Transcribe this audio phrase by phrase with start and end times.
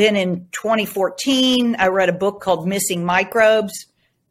[0.00, 3.84] Then in 2014, I read a book called Missing Microbes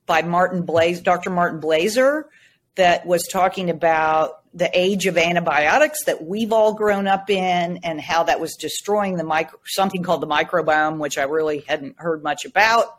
[0.07, 1.29] by Martin Blaze, Dr.
[1.29, 2.23] Martin Blaser,
[2.73, 8.01] that was talking about the age of antibiotics that we've all grown up in and
[8.01, 12.23] how that was destroying the micro something called the microbiome which i really hadn't heard
[12.23, 12.97] much about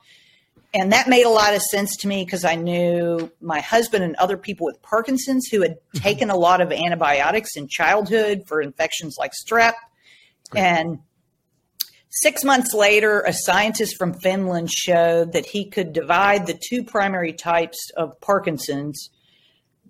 [0.73, 4.15] and that made a lot of sense to me because i knew my husband and
[4.15, 5.99] other people with parkinson's who had mm-hmm.
[5.99, 9.75] taken a lot of antibiotics in childhood for infections like strep
[10.51, 10.63] Great.
[10.63, 10.99] and
[12.11, 17.33] Six months later, a scientist from Finland showed that he could divide the two primary
[17.33, 19.11] types of Parkinson's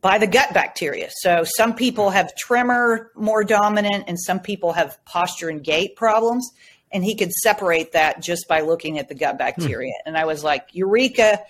[0.03, 1.09] by the gut bacteria.
[1.11, 6.51] So some people have tremor more dominant and some people have posture and gait problems.
[6.93, 9.93] And he could separate that just by looking at the gut bacteria.
[10.03, 10.09] Hmm.
[10.09, 11.41] And I was like, Eureka,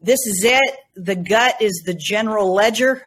[0.00, 0.76] this is it.
[0.94, 3.06] The gut is the general ledger.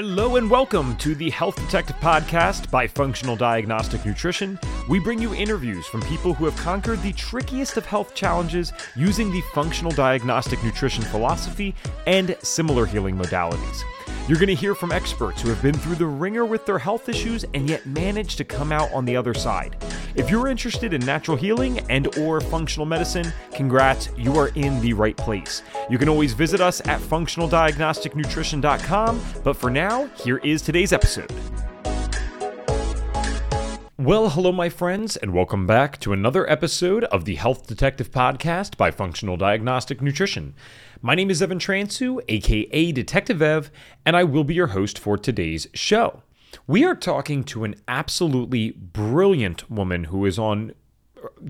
[0.00, 4.56] Hello and welcome to the Health Detective Podcast by Functional Diagnostic Nutrition.
[4.88, 9.32] We bring you interviews from people who have conquered the trickiest of health challenges using
[9.32, 11.74] the functional diagnostic nutrition philosophy
[12.06, 13.82] and similar healing modalities.
[14.28, 17.08] You're going to hear from experts who have been through the ringer with their health
[17.08, 19.82] issues and yet managed to come out on the other side.
[20.16, 24.92] If you're interested in natural healing and or functional medicine, congrats, you are in the
[24.92, 25.62] right place.
[25.88, 31.32] You can always visit us at functionaldiagnosticnutrition.com, but for now, here is today's episode.
[34.00, 38.76] Well, hello, my friends, and welcome back to another episode of the Health Detective Podcast
[38.76, 40.54] by Functional Diagnostic Nutrition.
[41.02, 43.72] My name is Evan Transue, aka Detective Ev,
[44.06, 46.22] and I will be your host for today's show.
[46.68, 50.74] We are talking to an absolutely brilliant woman who is on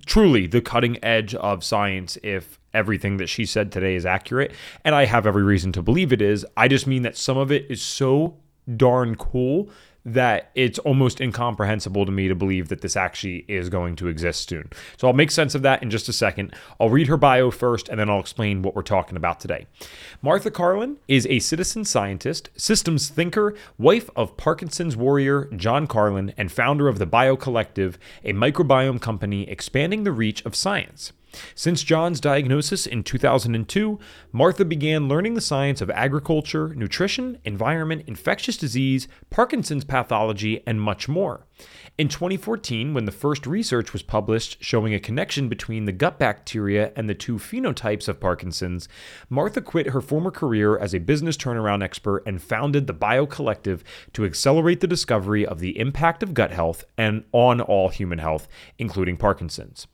[0.06, 4.52] truly the cutting edge of science if everything that she said today is accurate.
[4.86, 6.46] And I have every reason to believe it is.
[6.56, 8.38] I just mean that some of it is so
[8.74, 9.70] darn cool
[10.14, 14.48] that it's almost incomprehensible to me to believe that this actually is going to exist
[14.48, 14.70] soon.
[14.96, 16.54] So I'll make sense of that in just a second.
[16.80, 19.66] I'll read her bio first and then I'll explain what we're talking about today.
[20.22, 26.50] Martha Carlin is a citizen scientist, systems thinker, wife of Parkinson's warrior John Carlin, and
[26.50, 31.12] founder of the BioCollective, a microbiome company expanding the reach of science.
[31.54, 33.98] Since John's diagnosis in 2002,
[34.32, 41.08] Martha began learning the science of agriculture, nutrition, environment, infectious disease, Parkinson's pathology, and much
[41.08, 41.47] more.
[41.98, 46.92] In 2014, when the first research was published showing a connection between the gut bacteria
[46.94, 48.88] and the two phenotypes of Parkinson's,
[49.28, 53.80] Martha quit her former career as a business turnaround expert and founded the BioCollective
[54.12, 58.46] to accelerate the discovery of the impact of gut health and on all human health,
[58.78, 59.88] including Parkinson's.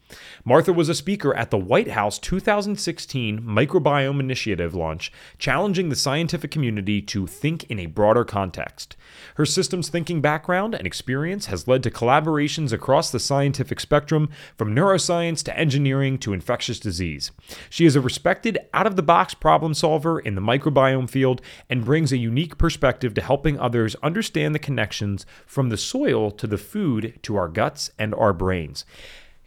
[0.45, 6.51] Martha was a speaker at the White House 2016 Microbiome Initiative launch, challenging the scientific
[6.51, 8.97] community to think in a broader context.
[9.37, 14.29] Her systems thinking background and experience has led to collaborations across the scientific spectrum,
[14.59, 17.31] from neuroscience to engineering to infectious disease.
[17.71, 21.85] She is a respected, out of the box problem solver in the microbiome field and
[21.85, 26.59] brings a unique perspective to helping others understand the connections from the soil to the
[26.59, 28.85] food to our guts and our brains.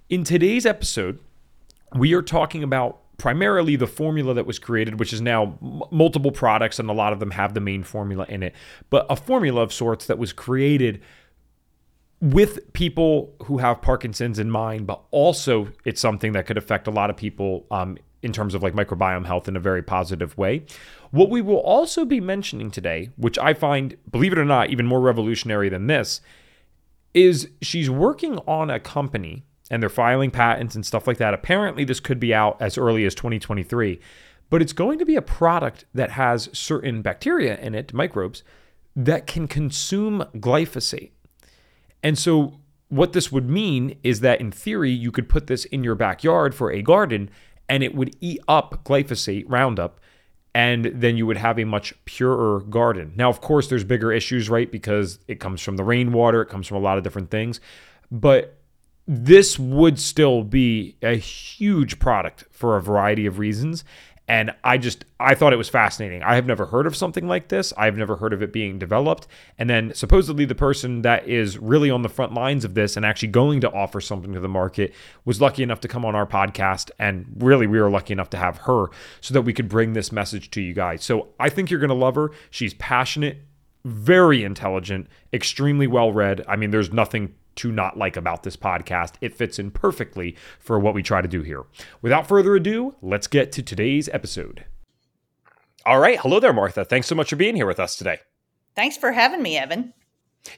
[0.10, 1.20] In today's episode,
[1.94, 6.32] we are talking about primarily the formula that was created, which is now m- multiple
[6.32, 8.54] products, and a lot of them have the main formula in it,
[8.90, 11.02] but a formula of sorts that was created
[12.20, 16.92] with people who have Parkinson's in mind, but also it's something that could affect a
[16.92, 20.66] lot of people um, in terms of like microbiome health in a very positive way.
[21.12, 24.88] What we will also be mentioning today, which I find, believe it or not, even
[24.88, 26.22] more revolutionary than this,
[27.14, 31.34] is she's working on a company and they're filing patents and stuff like that.
[31.34, 34.00] Apparently, this could be out as early as 2023,
[34.50, 38.44] but it's going to be a product that has certain bacteria in it, microbes,
[38.96, 41.12] that can consume glyphosate.
[42.04, 42.60] And so,
[42.90, 46.56] what this would mean is that in theory, you could put this in your backyard
[46.56, 47.30] for a garden
[47.68, 50.00] and it would eat up glyphosate, Roundup,
[50.56, 53.14] and then you would have a much purer garden.
[53.16, 54.72] Now, of course, there's bigger issues, right?
[54.72, 57.60] Because it comes from the rainwater, it comes from a lot of different things.
[58.10, 58.58] But
[59.06, 63.84] this would still be a huge product for a variety of reasons.
[64.28, 66.22] And I just, I thought it was fascinating.
[66.22, 67.72] I have never heard of something like this.
[67.78, 69.26] I've never heard of it being developed.
[69.58, 73.06] And then supposedly the person that is really on the front lines of this and
[73.06, 74.94] actually going to offer something to the market
[75.24, 76.92] was lucky enough to come on our podcast.
[77.00, 78.88] And really, we were lucky enough to have her
[79.22, 81.06] so that we could bring this message to you guys.
[81.06, 82.32] So I think you're going to love her.
[82.50, 83.38] She's passionate,
[83.86, 86.44] very intelligent, extremely well read.
[86.50, 89.16] I mean, there's nothing to not like about this podcast.
[89.22, 91.64] It fits in perfectly for what we try to do here.
[92.02, 94.66] Without further ado, let's get to today's episode.
[95.86, 96.20] All right.
[96.20, 96.84] Hello there, Martha.
[96.84, 98.20] Thanks so much for being here with us today.
[98.76, 99.94] Thanks for having me, Evan.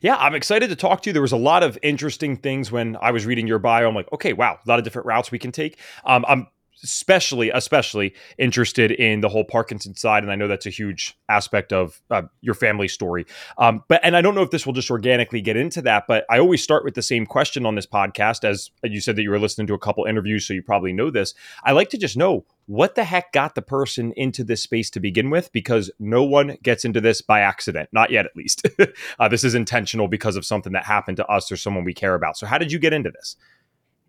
[0.02, 1.14] Yeah, I'm excited to talk to you.
[1.14, 3.88] There was a lot of interesting things when I was reading your bio.
[3.88, 5.80] I'm like, okay, wow, a lot of different routes we can take.
[6.06, 6.48] Um, I'm
[6.84, 11.74] especially especially interested in the whole Parkinson side, and I know that's a huge aspect
[11.74, 13.26] of uh, your family story.
[13.58, 16.26] Um, but and I don't know if this will just organically get into that, but
[16.30, 18.44] I always start with the same question on this podcast.
[18.44, 21.10] As you said that you were listening to a couple interviews, so you probably know
[21.10, 21.34] this.
[21.64, 25.00] I like to just know what the heck got the person into this space to
[25.00, 28.62] begin with because no one gets into this by accident not yet at least
[29.20, 32.14] uh, this is intentional because of something that happened to us or someone we care
[32.14, 33.36] about so how did you get into this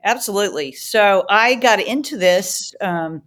[0.05, 0.73] Absolutely.
[0.73, 3.23] So I got into this um,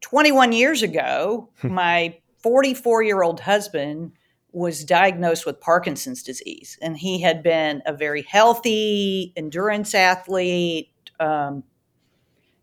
[0.00, 1.48] 21 years ago.
[1.60, 1.74] Hmm.
[1.74, 4.12] My 44 year old husband
[4.52, 10.90] was diagnosed with Parkinson's disease, and he had been a very healthy endurance athlete.
[11.18, 11.64] Um,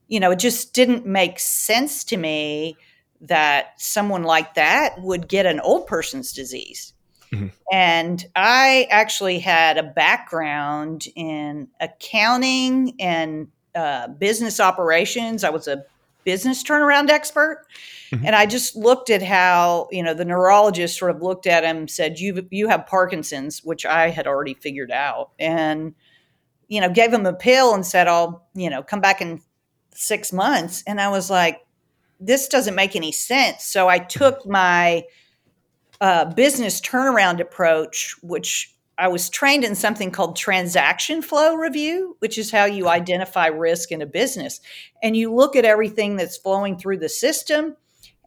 [0.08, 2.78] you know, it just didn't make sense to me
[3.22, 6.94] that someone like that would get an old person's disease.
[7.34, 7.48] Mm-hmm.
[7.72, 15.44] And I actually had a background in accounting and uh, business operations.
[15.44, 15.84] I was a
[16.24, 17.66] business turnaround expert.
[18.12, 18.26] Mm-hmm.
[18.26, 21.88] And I just looked at how, you know, the neurologist sort of looked at him,
[21.88, 25.32] said, You you have Parkinson's, which I had already figured out.
[25.40, 25.96] And,
[26.68, 29.42] you know, gave him a pill and said, I'll, you know, come back in
[29.94, 30.84] six months.
[30.86, 31.66] And I was like,
[32.20, 33.64] this doesn't make any sense.
[33.64, 35.06] So I took my
[36.02, 42.38] uh, business turnaround approach, which I was trained in something called transaction flow review, which
[42.38, 44.60] is how you identify risk in a business.
[45.02, 47.78] And you look at everything that's flowing through the system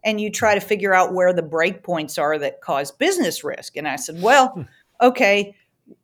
[0.04, 3.76] and you try to figure out where the break points are that cause business risk.
[3.76, 4.62] And I said, well, hmm.
[5.00, 5.54] okay,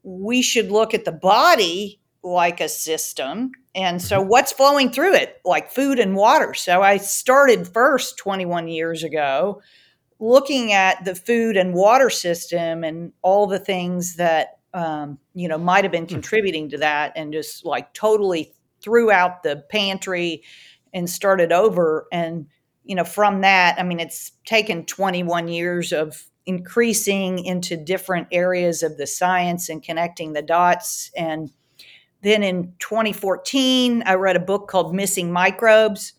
[0.03, 3.53] we should look at the body like a system.
[3.75, 4.29] And so, mm-hmm.
[4.29, 5.41] what's flowing through it?
[5.45, 6.55] Like food and water.
[6.55, 9.63] So, I started first 21 years ago
[10.21, 15.59] looking at the food and water system and all the things that um, you know
[15.59, 16.15] might have been hmm.
[16.15, 20.43] contributing to that and just like totally threw out the pantry
[20.93, 22.07] and started over.
[22.13, 22.47] And
[22.85, 28.83] you know from that i mean it's taken 21 years of increasing into different areas
[28.83, 31.13] of the science and connecting the dots.
[31.17, 31.51] And
[32.23, 36.15] then in 2014 i read a book called missing microbes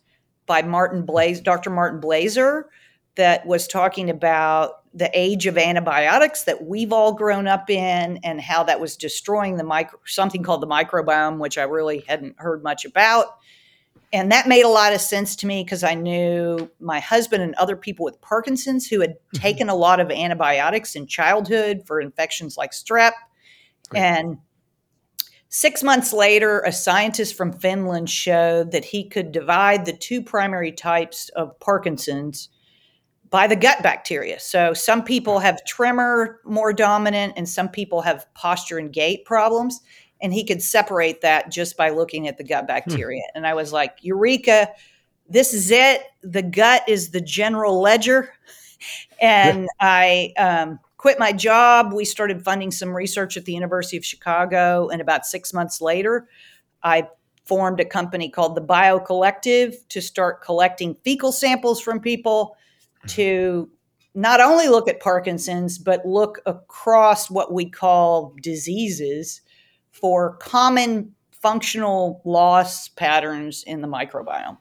[0.46, 2.64] by martin blaze dr martin blaser
[3.16, 8.40] that was talking about the age of antibiotics that we've all grown up in and
[8.40, 12.62] how that was destroying the micro something called the microbiome which i really hadn't heard
[12.62, 13.38] much about
[14.12, 17.54] and that made a lot of sense to me because i knew my husband and
[17.54, 19.38] other people with parkinson's who had mm-hmm.
[19.38, 23.12] taken a lot of antibiotics in childhood for infections like strep
[23.88, 24.00] Great.
[24.02, 24.38] and
[25.54, 30.72] Six months later, a scientist from Finland showed that he could divide the two primary
[30.72, 32.48] types of Parkinson's
[33.32, 34.38] by the gut bacteria.
[34.38, 39.80] So some people have tremor more dominant and some people have posture and gait problems.
[40.20, 43.22] And he could separate that just by looking at the gut bacteria.
[43.32, 43.38] Hmm.
[43.38, 44.68] And I was like, Eureka,
[45.28, 46.02] this is it.
[46.22, 48.32] The gut is the general ledger.
[49.20, 51.92] And I um, quit my job.
[51.92, 54.88] We started funding some research at the University of Chicago.
[54.88, 56.26] And about six months later,
[56.82, 57.06] I
[57.44, 62.56] formed a company called the BioCollective to start collecting fecal samples from people
[63.08, 63.68] to
[64.14, 69.40] not only look at Parkinson's, but look across what we call diseases
[69.90, 74.58] for common functional loss patterns in the microbiome.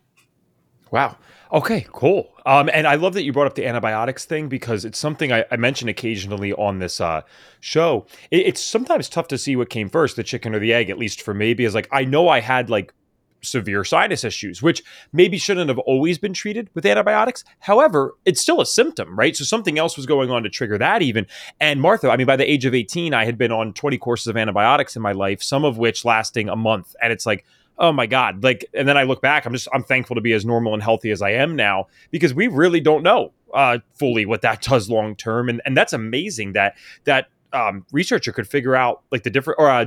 [0.89, 1.17] Wow.
[1.53, 2.33] Okay, cool.
[2.45, 5.45] Um, and I love that you brought up the antibiotics thing because it's something I,
[5.51, 7.21] I mention occasionally on this uh,
[7.59, 8.05] show.
[8.29, 10.97] It, it's sometimes tough to see what came first, the chicken or the egg, at
[10.97, 12.93] least for me, because like I know I had like
[13.41, 17.43] severe sinus issues, which maybe shouldn't have always been treated with antibiotics.
[17.59, 19.35] However, it's still a symptom, right?
[19.35, 21.27] So something else was going on to trigger that even.
[21.59, 24.27] And Martha, I mean, by the age of 18, I had been on 20 courses
[24.27, 26.95] of antibiotics in my life, some of which lasting a month.
[27.01, 27.45] And it's like,
[27.77, 28.43] oh my God.
[28.43, 30.83] Like, and then I look back, I'm just, I'm thankful to be as normal and
[30.83, 34.89] healthy as I am now because we really don't know uh, fully what that does
[34.89, 35.49] long term.
[35.49, 39.69] And, and that's amazing that, that, um, researcher could figure out like the different or
[39.69, 39.85] uh,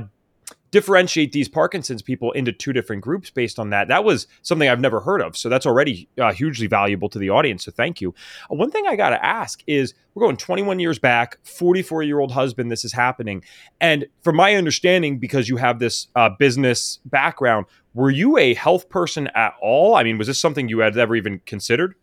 [0.75, 3.87] differentiate these Parkinson's people into two different groups based on that.
[3.87, 5.37] That was something I've never heard of.
[5.37, 7.63] So that's already uh, hugely valuable to the audience.
[7.63, 8.13] So thank you.
[8.51, 12.19] Uh, one thing I got to ask is we're going 21 years back, 44 year
[12.19, 13.41] old husband, this is happening.
[13.79, 18.89] And from my understanding, because you have this uh, business background, were you a health
[18.89, 19.95] person at all?
[19.95, 21.95] I mean, was this something you had ever even considered?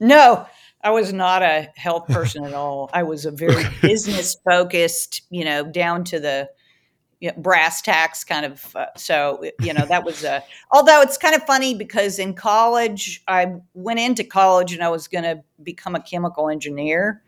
[0.00, 0.46] No,
[0.82, 2.90] I was not a health person at all.
[2.92, 6.50] I was a very business focused, you know, down to the
[7.20, 8.76] you know, brass tacks kind of.
[8.76, 10.42] Uh, so you know that was a.
[10.70, 15.08] Although it's kind of funny because in college I went into college and I was
[15.08, 17.22] going to become a chemical engineer,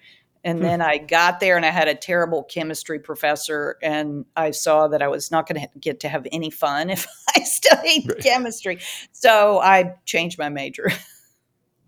[0.44, 0.64] and hmm.
[0.64, 5.02] then I got there and I had a terrible chemistry professor, and I saw that
[5.02, 7.06] I was not going to get to have any fun if
[7.36, 8.18] I studied right.
[8.18, 8.78] chemistry.
[9.12, 10.90] So I changed my major.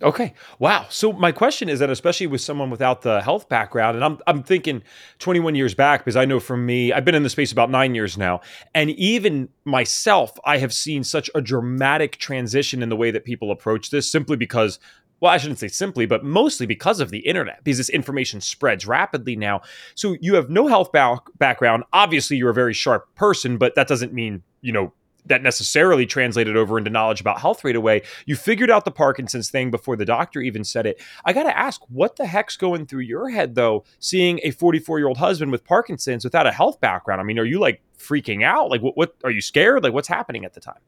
[0.02, 0.34] Okay.
[0.58, 0.86] Wow.
[0.90, 4.42] So my question is that especially with someone without the health background, and I'm I'm
[4.42, 4.82] thinking
[5.20, 7.94] 21 years back because I know for me, I've been in the space about nine
[7.94, 8.40] years now,
[8.74, 13.50] and even myself, I have seen such a dramatic transition in the way that people
[13.50, 14.78] approach this simply because
[15.20, 18.88] well, I shouldn't say simply, but mostly because of the internet, because this information spreads
[18.88, 19.60] rapidly now.
[19.94, 21.84] So you have no health back- background.
[21.92, 24.92] Obviously, you're a very sharp person, but that doesn't mean, you know,
[25.26, 28.02] that necessarily translated over into knowledge about health right away.
[28.26, 31.00] You figured out the Parkinson's thing before the doctor even said it.
[31.24, 34.98] I got to ask, what the heck's going through your head though, seeing a 44
[34.98, 37.20] year old husband with Parkinson's without a health background?
[37.20, 38.70] I mean, are you like freaking out?
[38.70, 39.84] Like, what, what are you scared?
[39.84, 40.80] Like, what's happening at the time?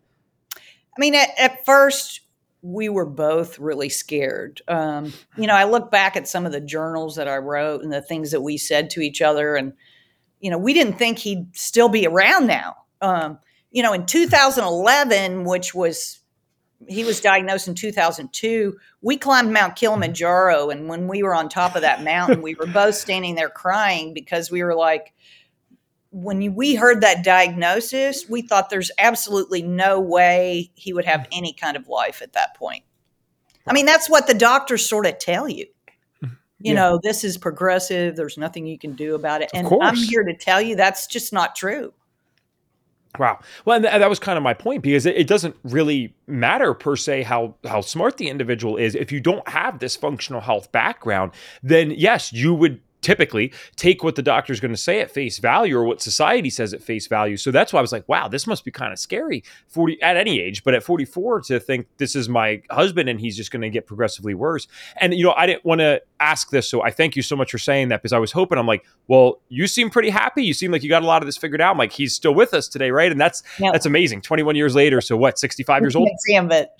[0.57, 2.21] I mean, at, at first,
[2.63, 4.63] we were both really scared.
[4.69, 7.93] Um, you know, I look back at some of the journals that I wrote and
[7.93, 9.75] the things that we said to each other, and,
[10.41, 12.77] you know, we didn't think he'd still be around now.
[13.03, 13.39] Um,
[13.75, 16.21] you know, in 2011, which was
[16.89, 18.77] he was diagnosed in 2002.
[19.03, 22.67] We climbed Mount Kilimanjaro, and when we were on top of that mountain, we were
[22.67, 25.13] both standing there crying because we were like,
[26.13, 31.53] when we heard that diagnosis, we thought there's absolutely no way he would have any
[31.53, 32.85] kind of life at that point.
[33.67, 35.67] I mean, that's what the doctors sort of tell you.
[36.23, 36.29] You
[36.61, 36.75] yeah.
[36.75, 38.15] know, this is progressive.
[38.15, 39.51] There's nothing you can do about it.
[39.53, 41.93] And I'm here to tell you that's just not true.
[43.19, 43.39] Wow.
[43.65, 46.75] Well, and, th- that was kind of my point because it, it, doesn't really matter
[46.75, 50.73] per se how how smart the individual is if you don't have this functional health
[50.73, 51.33] background.
[51.63, 55.39] Then yes, you would typically take what the doctor is going to say at face
[55.39, 57.37] value or what society says at face value.
[57.37, 60.17] So that's why I was like, wow, this must be kind of scary 40 at
[60.17, 63.63] any age, but at 44 to think this is my husband and he's just going
[63.63, 64.67] to get progressively worse.
[64.97, 67.51] And you know, I didn't want to ask this, so I thank you so much
[67.51, 70.45] for saying that because I was hoping I'm like, well, you seem pretty happy.
[70.45, 71.73] You seem like you got a lot of this figured out.
[71.73, 73.13] I'm like, he's still with us today, right?
[73.13, 73.73] And that's yep.
[73.73, 74.23] that's amazing.
[74.23, 75.39] 21 years later, so what?
[75.39, 76.09] 65 years old.
[76.21, 76.71] See him, but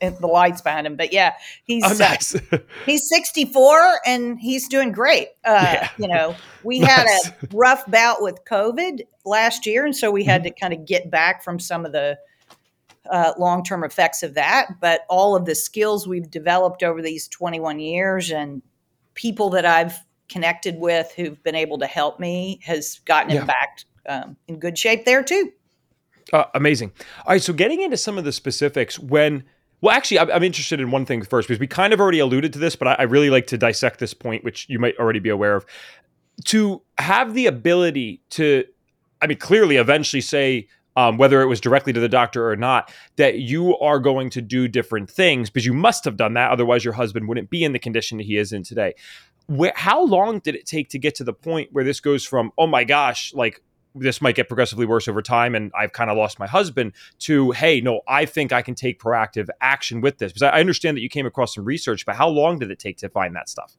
[0.00, 0.96] the lights behind him.
[0.96, 1.34] But yeah,
[1.64, 2.34] he's oh, nice.
[2.34, 5.28] uh, he's 64 and he's doing great.
[5.44, 5.88] Uh, yeah.
[5.96, 6.90] You know, we nice.
[6.90, 10.54] had a rough bout with COVID last year, and so we had mm-hmm.
[10.54, 12.18] to kind of get back from some of the
[13.10, 14.80] uh, long term effects of that.
[14.80, 18.62] But all of the skills we've developed over these 21 years and
[19.14, 23.40] people that I've connected with who've been able to help me has gotten yeah.
[23.40, 25.52] him back um, in good shape there too.
[26.32, 26.92] Uh, amazing.
[27.26, 29.44] All right, so getting into some of the specifics when.
[29.80, 32.60] Well, actually, I'm, interested in one thing first because we kind of already alluded to
[32.60, 35.56] this, but I really like to dissect this point, which you might already be aware
[35.56, 35.66] of.
[36.44, 38.64] To have the ability to,
[39.20, 42.92] I mean, clearly eventually say, um, whether it was directly to the doctor or not,
[43.16, 46.50] that you are going to do different things because you must have done that.
[46.50, 48.94] Otherwise, your husband wouldn't be in the condition he is in today.
[49.46, 52.52] Where, how long did it take to get to the point where this goes from,
[52.58, 53.62] oh my gosh, like
[53.94, 57.50] this might get progressively worse over time and I've kind of lost my husband to,
[57.50, 60.32] hey, no, I think I can take proactive action with this?
[60.32, 62.96] Because I understand that you came across some research, but how long did it take
[62.98, 63.76] to find that stuff?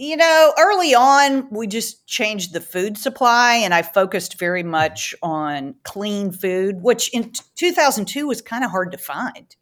[0.00, 5.12] You know, early on, we just changed the food supply, and I focused very much
[5.24, 9.56] on clean food, which in 2002 was kind of hard to find.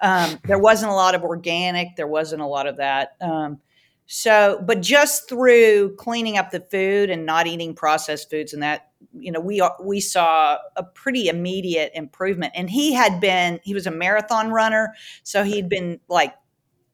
[0.00, 3.16] Um, there wasn't a lot of organic, there wasn't a lot of that.
[3.20, 3.58] Um,
[4.06, 8.90] so, but just through cleaning up the food and not eating processed foods and that,
[9.12, 12.52] you know, we we saw a pretty immediate improvement.
[12.54, 14.94] And he had been he was a marathon runner,
[15.24, 16.32] so he'd been like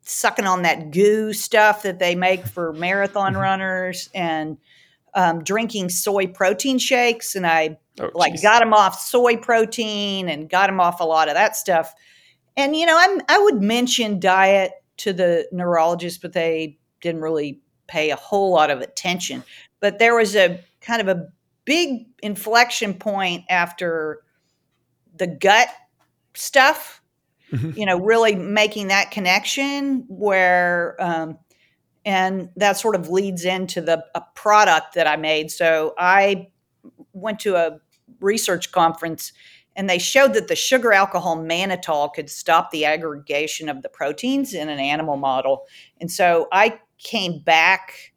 [0.09, 3.43] sucking on that goo stuff that they make for marathon mm-hmm.
[3.43, 4.57] runners and
[5.15, 7.35] um, drinking soy protein shakes.
[7.35, 11.29] And I oh, like got him off soy protein and got him off a lot
[11.29, 11.93] of that stuff.
[12.57, 17.61] And, you know, I'm, I would mention diet to the neurologist, but they didn't really
[17.87, 19.43] pay a whole lot of attention.
[19.81, 21.29] But there was a kind of a
[21.65, 24.23] big inflection point after
[25.17, 25.69] the gut
[26.35, 27.03] stuff
[27.53, 27.79] mm-hmm.
[27.79, 31.39] you know, really making that connection where, um,
[32.05, 35.51] and that sort of leads into the a product that I made.
[35.51, 36.49] So I
[37.13, 37.79] went to a
[38.21, 39.33] research conference
[39.75, 44.55] and they showed that the sugar alcohol mannitol could stop the aggregation of the proteins
[44.55, 45.67] in an animal model.
[46.01, 48.13] And so I came back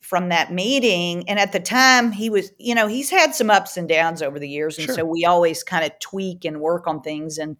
[0.00, 3.78] from that meeting and at the time he was you know he's had some ups
[3.78, 4.94] and downs over the years and sure.
[4.94, 7.56] so we always kind of tweak and work on things and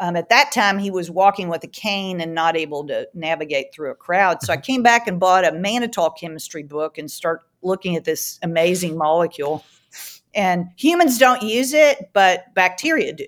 [0.00, 3.72] um, at that time, he was walking with a cane and not able to navigate
[3.72, 4.42] through a crowd.
[4.42, 8.38] So I came back and bought a mannitol chemistry book and start looking at this
[8.42, 9.64] amazing molecule.
[10.34, 13.26] And humans don't use it, but bacteria do.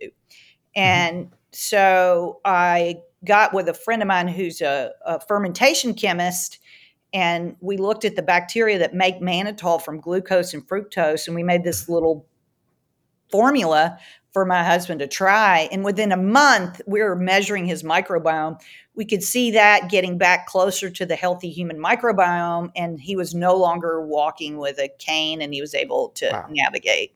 [0.74, 6.58] And so I got with a friend of mine who's a, a fermentation chemist
[7.12, 11.42] and we looked at the bacteria that make mannitol from glucose and fructose and we
[11.42, 12.26] made this little
[13.30, 13.98] formula
[14.36, 18.60] for my husband to try and within a month we were measuring his microbiome
[18.94, 23.34] we could see that getting back closer to the healthy human microbiome and he was
[23.34, 26.44] no longer walking with a cane and he was able to wow.
[26.50, 27.14] navigate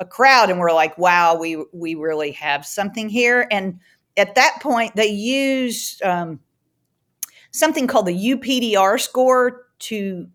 [0.00, 3.78] a crowd and we're like wow we we really have something here and
[4.16, 6.40] at that point they used um,
[7.50, 10.26] something called the UPDR score to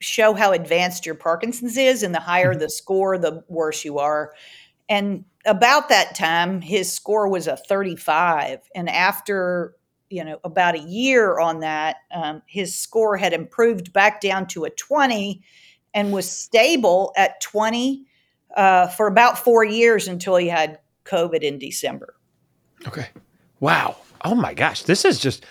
[0.00, 2.60] show how advanced your Parkinson's is, and the higher mm-hmm.
[2.60, 4.34] the score, the worse you are.
[4.90, 9.74] And about that time, his score was a 35, and after
[10.08, 14.64] you know about a year on that, um, his score had improved back down to
[14.64, 15.42] a 20,
[15.94, 18.04] and was stable at 20
[18.56, 22.14] uh, for about four years until he had COVID in December.
[22.86, 23.08] Okay.
[23.60, 23.96] Wow.
[24.24, 24.82] Oh my gosh.
[24.84, 25.44] This is just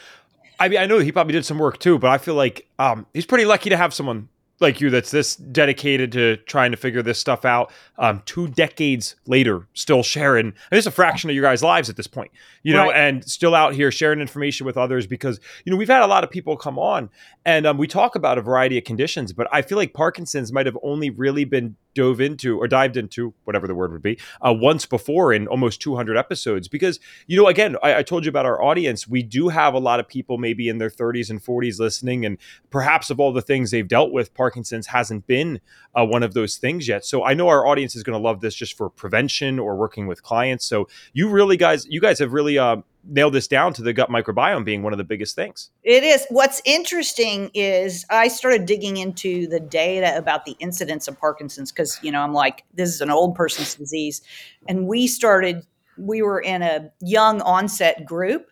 [0.60, 3.06] I mean, I know he probably did some work too, but I feel like um,
[3.14, 4.28] he's pretty lucky to have someone
[4.60, 7.72] like you that's this dedicated to trying to figure this stuff out.
[7.98, 10.48] Um, two decades later, still sharing.
[10.48, 12.32] And it's a fraction of your guys' lives at this point,
[12.64, 12.96] you know, right.
[12.96, 16.24] and still out here sharing information with others because you know we've had a lot
[16.24, 17.10] of people come on
[17.46, 20.66] and um, we talk about a variety of conditions, but I feel like Parkinson's might
[20.66, 24.54] have only really been dove into or dived into whatever the word would be uh,
[24.54, 26.68] once before in almost 200 episodes.
[26.68, 29.08] Because you know again I, I, told you about our audience.
[29.08, 32.38] We do have a lot of people maybe in their 30s and 40s listening and
[32.70, 35.60] perhaps of all the things they've dealt with parkinson's hasn't been
[35.96, 37.06] uh, one of those things yet.
[37.06, 40.08] So i know our audience is going to love this just for prevention or working
[40.08, 40.66] with clients.
[40.66, 44.10] So you really guys you guys have really uh, nail this down to the gut
[44.10, 45.72] microbiome being one of the biggest things.
[45.84, 46.26] It is.
[46.30, 52.00] What's interesting is I started digging into the data about the incidence of Parkinson's because,
[52.04, 54.22] you know, I'm like, this is an old person's disease.
[54.68, 55.66] And we started,
[55.98, 58.52] we were in a young onset group.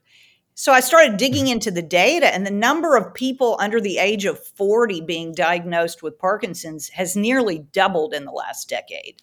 [0.60, 1.54] So I started digging mm-hmm.
[1.54, 6.02] into the data, and the number of people under the age of 40 being diagnosed
[6.02, 9.22] with Parkinson's has nearly doubled in the last decade.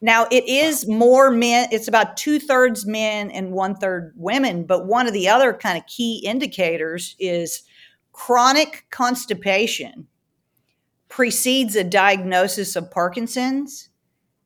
[0.00, 4.64] Now it is more men, it's about two thirds men and one third women.
[4.64, 7.62] But one of the other kind of key indicators is
[8.12, 10.06] chronic constipation
[11.08, 13.88] precedes a diagnosis of Parkinson's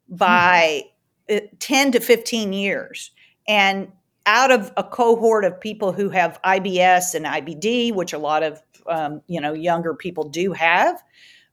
[0.09, 0.83] by
[1.29, 1.39] hmm.
[1.59, 3.11] 10 to 15 years.
[3.47, 3.89] And
[4.27, 8.61] out of a cohort of people who have IBS and IBD, which a lot of
[8.87, 11.03] um, you know younger people do have,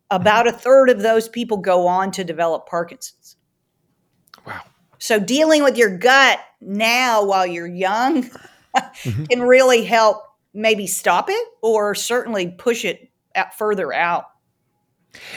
[0.09, 0.55] about mm-hmm.
[0.55, 3.35] a third of those people go on to develop Parkinson's.
[5.01, 8.23] So dealing with your gut now while you're young
[8.75, 9.23] mm-hmm.
[9.25, 14.25] can really help maybe stop it or certainly push it out further out.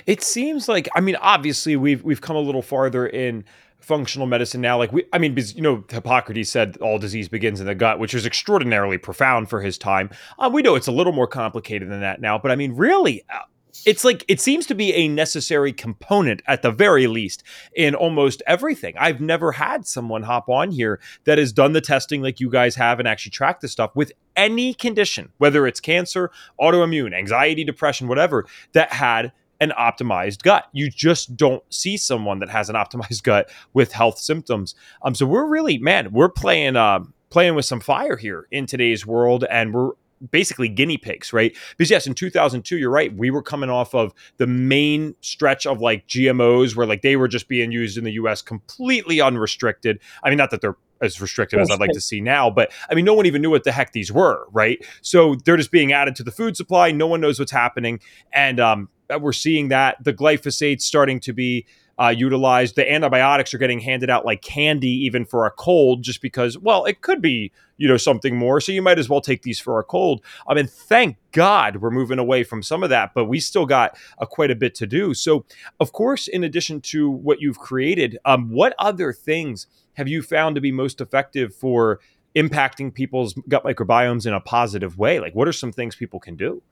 [0.05, 3.43] It seems like I mean obviously we've we've come a little farther in
[3.79, 7.67] functional medicine now like we i mean you know hippocrates said all disease begins in
[7.67, 11.13] the gut which is extraordinarily profound for his time uh, we know it's a little
[11.13, 13.41] more complicated than that now but i mean really uh,
[13.87, 17.43] it's like it seems to be a necessary component at the very least
[17.75, 18.95] in almost everything.
[18.99, 22.77] I've never had someone hop on here that has done the testing like you guys
[22.77, 28.09] have and actually tracked this stuff with any condition, whether it's cancer, autoimmune, anxiety, depression,
[28.09, 30.67] whatever, that had an optimized gut.
[30.73, 34.75] You just don't see someone that has an optimized gut with health symptoms.
[35.03, 39.05] Um, so we're really, man, we're playing uh, playing with some fire here in today's
[39.05, 39.93] world, and we're
[40.31, 41.57] basically guinea pigs, right?
[41.77, 43.15] Because yes, in 2002, you're right.
[43.15, 47.29] We were coming off of the main stretch of like GMOs where like they were
[47.29, 50.01] just being used in the US completely unrestricted.
[50.23, 52.95] I mean, not that they're as restrictive as I'd like to see now, but I
[52.95, 54.85] mean, no one even knew what the heck these were, right?
[55.03, 56.93] So they're just being added to the food supply.
[56.93, 58.01] No one knows what's happening.
[58.33, 58.89] And um,
[59.21, 61.67] we're seeing that the glyphosate starting to be
[61.99, 62.77] uh, utilized.
[62.77, 66.85] The antibiotics are getting handed out like candy, even for a cold, just because, well,
[66.85, 68.61] it could be, you know, something more.
[68.61, 70.23] So you might as well take these for a cold.
[70.49, 73.97] I mean, thank God we're moving away from some of that, but we still got
[74.19, 75.15] uh, quite a bit to do.
[75.15, 75.45] So,
[75.81, 80.55] of course, in addition to what you've created, um, what other things have you found
[80.57, 82.01] to be most effective for
[82.35, 85.21] impacting people's gut microbiomes in a positive way?
[85.21, 86.63] Like, what are some things people can do?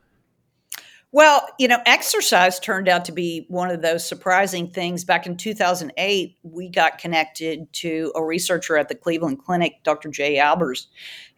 [1.15, 5.05] Well, you know, exercise turned out to be one of those surprising things.
[5.05, 10.09] Back in 2008, we got connected to a researcher at the Cleveland Clinic, Dr.
[10.09, 10.89] Jay Alberts,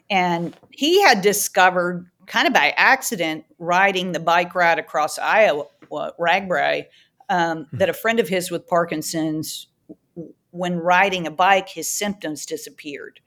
[0.08, 6.86] and he had discovered, kind of by accident, riding the bike ride across Iowa, RAGBRAI,
[7.28, 7.76] um, hmm.
[7.78, 9.66] that a friend of his with Parkinson's,
[10.52, 13.18] when riding a bike, his symptoms disappeared.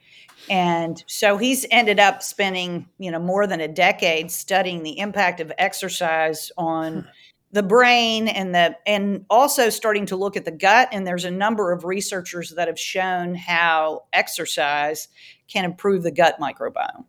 [0.49, 5.39] And so he's ended up spending, you know, more than a decade studying the impact
[5.39, 7.07] of exercise on hmm.
[7.51, 10.89] the brain and the and also starting to look at the gut.
[10.91, 15.07] And there's a number of researchers that have shown how exercise
[15.47, 17.05] can improve the gut microbiome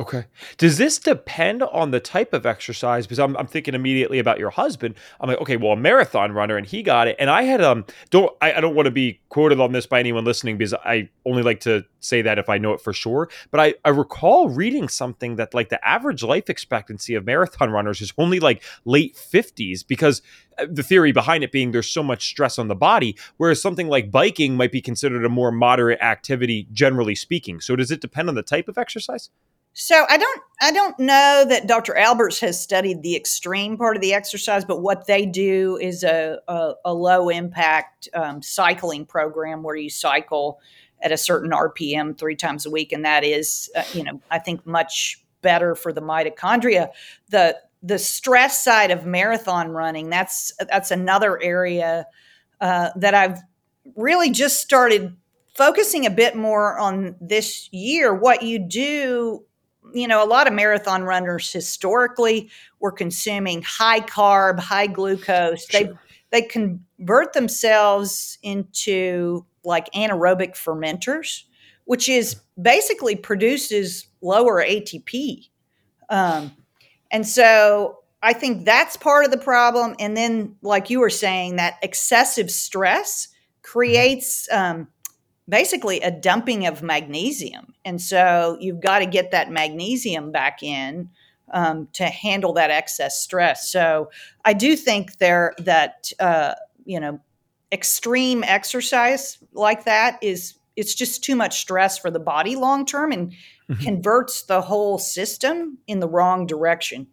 [0.00, 0.24] Okay.
[0.56, 3.06] Does this depend on the type of exercise?
[3.06, 4.94] Because I'm, I'm thinking immediately about your husband.
[5.20, 7.16] I'm like, okay, well, a marathon runner, and he got it.
[7.18, 10.00] And I had um, don't I, I don't want to be quoted on this by
[10.00, 13.28] anyone listening because I only like to say that if I know it for sure.
[13.50, 18.00] But I I recall reading something that like the average life expectancy of marathon runners
[18.00, 20.22] is only like late 50s because
[20.56, 23.88] uh, the theory behind it being there's so much stress on the body, whereas something
[23.88, 27.60] like biking might be considered a more moderate activity, generally speaking.
[27.60, 29.28] So does it depend on the type of exercise?
[29.74, 31.96] So I don't I don't know that Dr.
[31.96, 36.38] Alberts has studied the extreme part of the exercise, but what they do is a,
[36.46, 40.60] a, a low impact um, cycling program where you cycle
[41.00, 44.38] at a certain RPM three times a week, and that is uh, you know I
[44.38, 46.90] think much better for the mitochondria.
[47.30, 52.06] The the stress side of marathon running that's that's another area
[52.60, 53.38] uh, that I've
[53.96, 55.16] really just started
[55.54, 58.14] focusing a bit more on this year.
[58.14, 59.44] What you do
[59.94, 65.66] you know, a lot of marathon runners historically were consuming high carb, high glucose.
[65.68, 65.80] Sure.
[65.80, 65.92] They
[66.30, 71.44] they convert themselves into like anaerobic fermenters,
[71.84, 75.48] which is basically produces lower ATP.
[76.08, 76.52] Um,
[77.10, 79.94] and so I think that's part of the problem.
[79.98, 83.28] And then, like you were saying, that excessive stress
[83.62, 84.88] creates um,
[85.48, 87.74] basically a dumping of magnesium.
[87.84, 91.10] And so you've got to get that magnesium back in
[91.52, 93.70] um, to handle that excess stress.
[93.70, 94.10] So
[94.44, 97.20] I do think there that uh, you know
[97.70, 103.12] extreme exercise like that is it's just too much stress for the body long term
[103.12, 103.82] and mm-hmm.
[103.82, 107.06] converts the whole system in the wrong direction.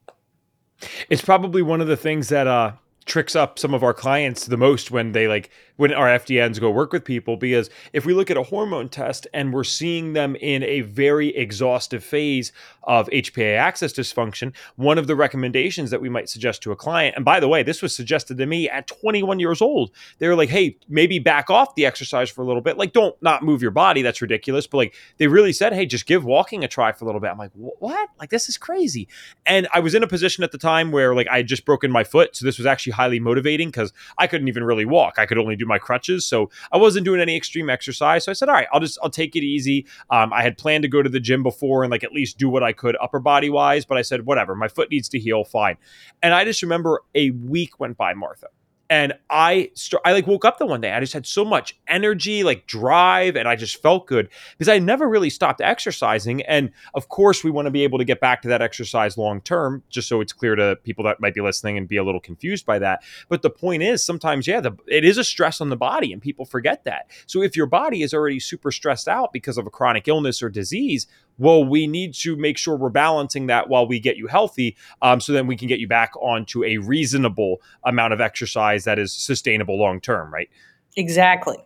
[1.10, 2.74] It's probably one of the things that uh,
[3.06, 6.70] tricks up some of our clients the most when they like when our FDNs go
[6.70, 10.36] work with people because if we look at a hormone test and we're seeing them
[10.36, 12.52] in a very exhaustive phase
[12.84, 17.16] of HPA axis dysfunction, one of the recommendations that we might suggest to a client,
[17.16, 19.92] and by the way, this was suggested to me at 21 years old.
[20.18, 22.78] They were like, hey, maybe back off the exercise for a little bit.
[22.78, 24.02] Like, don't not move your body.
[24.02, 24.68] That's ridiculous.
[24.68, 27.32] But like, they really said, hey, just give walking a try for a little bit.
[27.32, 28.10] I'm like, what?
[28.20, 29.08] Like, this is crazy.
[29.46, 31.90] And I was in a position at the time where like I had just broken
[31.90, 32.36] my foot.
[32.36, 35.14] So this was actually highly motivating because I couldn't even really walk.
[35.18, 36.26] I could only do my crutches.
[36.26, 38.26] So I wasn't doing any extreme exercise.
[38.26, 39.86] So I said, all right, I'll just, I'll take it easy.
[40.10, 42.50] Um, I had planned to go to the gym before and like at least do
[42.50, 45.46] what I could upper body wise, but I said, whatever, my foot needs to heal,
[45.46, 45.78] fine.
[46.22, 48.48] And I just remember a week went by, Martha
[48.90, 50.92] and I st- I like woke up the one day.
[50.92, 54.80] I just had so much energy, like drive, and I just felt good because I
[54.80, 56.42] never really stopped exercising.
[56.44, 59.42] And of course, we want to be able to get back to that exercise long
[59.42, 62.20] term, just so it's clear to people that might be listening and be a little
[62.20, 63.04] confused by that.
[63.28, 66.22] But the point is, sometimes, yeah, the, it is a stress on the body, and
[66.22, 67.12] people forget that.
[67.28, 70.50] So if your body is already super stressed out because of a chronic illness or
[70.50, 71.06] disease,
[71.38, 75.22] well, we need to make sure we're balancing that while we get you healthy, um,
[75.22, 79.14] so then we can get you back onto a reasonable amount of exercise that is
[79.14, 80.50] sustainable long term, right?
[80.96, 81.58] Exactly.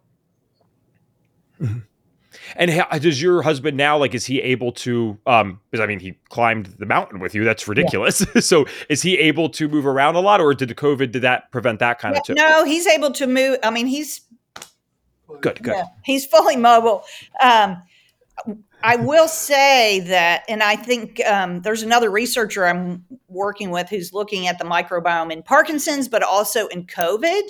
[1.61, 1.79] Mm-hmm.
[2.55, 5.99] And how, does your husband now like is he able to um because I mean
[5.99, 8.25] he climbed the mountain with you that's ridiculous.
[8.33, 8.41] Yeah.
[8.41, 11.51] so is he able to move around a lot or did the covid did that
[11.51, 12.33] prevent that kind yeah, of too?
[12.33, 14.21] No, he's able to move I mean he's
[15.41, 15.73] good good.
[15.75, 17.03] Yeah, he's fully mobile.
[17.41, 17.81] Um
[18.83, 24.11] I will say that, and I think um, there's another researcher I'm working with who's
[24.11, 27.43] looking at the microbiome in Parkinson's, but also in COVID.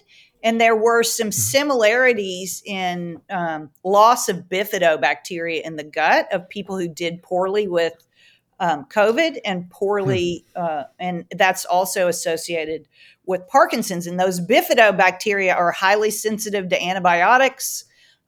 [0.44, 1.32] And there were some mm-hmm.
[1.32, 7.94] similarities in um, loss of bifidobacteria in the gut of people who did poorly with
[8.60, 10.64] um, COVID and poorly, hmm.
[10.64, 12.88] uh, and that's also associated
[13.26, 14.06] with Parkinson's.
[14.06, 17.86] And those bifidobacteria are highly sensitive to antibiotics.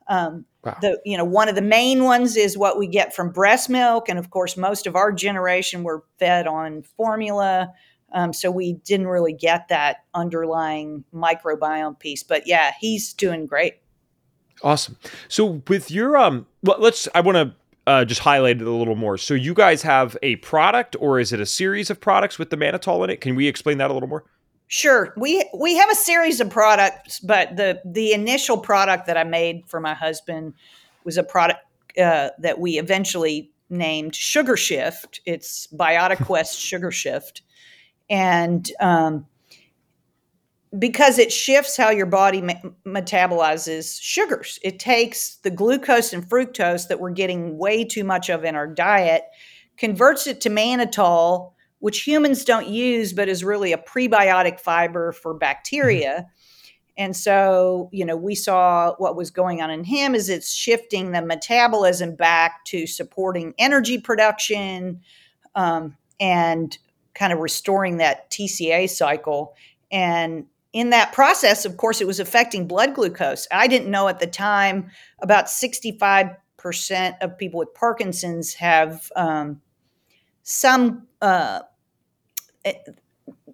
[0.08, 0.78] Um, wow.
[0.82, 4.10] The you know one of the main ones is what we get from breast milk,
[4.10, 7.74] and of course, most of our generation were fed on formula,
[8.14, 12.24] um, so we didn't really get that underlying microbiome piece.
[12.24, 13.76] But yeah, he's doing great.
[14.64, 14.98] Awesome.
[15.28, 17.56] So with your um, let's I want to
[17.88, 19.18] uh, just highlight it a little more.
[19.18, 22.58] So you guys have a product, or is it a series of products with the
[22.58, 23.22] mannitol in it?
[23.22, 24.24] Can we explain that a little more?
[24.68, 25.14] Sure.
[25.16, 29.64] We we have a series of products, but the the initial product that I made
[29.68, 30.54] for my husband
[31.04, 31.60] was a product
[31.98, 35.22] uh, that we eventually named Sugar Shift.
[35.26, 37.44] It's BiotiQuest Sugar Shift,
[38.10, 39.28] and um,
[40.78, 46.88] because it shifts how your body me- metabolizes sugars, it takes the glucose and fructose
[46.88, 49.24] that we're getting way too much of in our diet,
[49.78, 51.52] converts it to mannitol
[51.86, 56.14] which humans don't use, but is really a prebiotic fiber for bacteria.
[56.14, 56.94] Mm-hmm.
[56.98, 61.12] And so, you know, we saw what was going on in him is it's shifting
[61.12, 65.02] the metabolism back to supporting energy production
[65.54, 66.76] um, and
[67.14, 69.54] kind of restoring that TCA cycle.
[69.92, 73.48] And in that process, of course, it was affecting blood glucose.
[73.52, 74.90] I didn't know at the time
[75.22, 76.36] about 65%
[77.22, 79.62] of people with Parkinson's have um,
[80.42, 81.60] some, uh,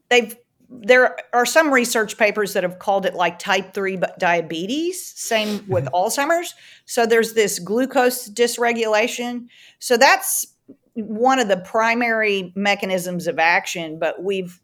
[0.10, 0.36] they've
[0.74, 5.86] there are some research papers that have called it like type 3 diabetes same with
[5.88, 6.56] alzheimer's.
[6.86, 9.48] So there's this glucose dysregulation.
[9.80, 10.48] So that's
[10.94, 14.62] one of the primary mechanisms of action but we've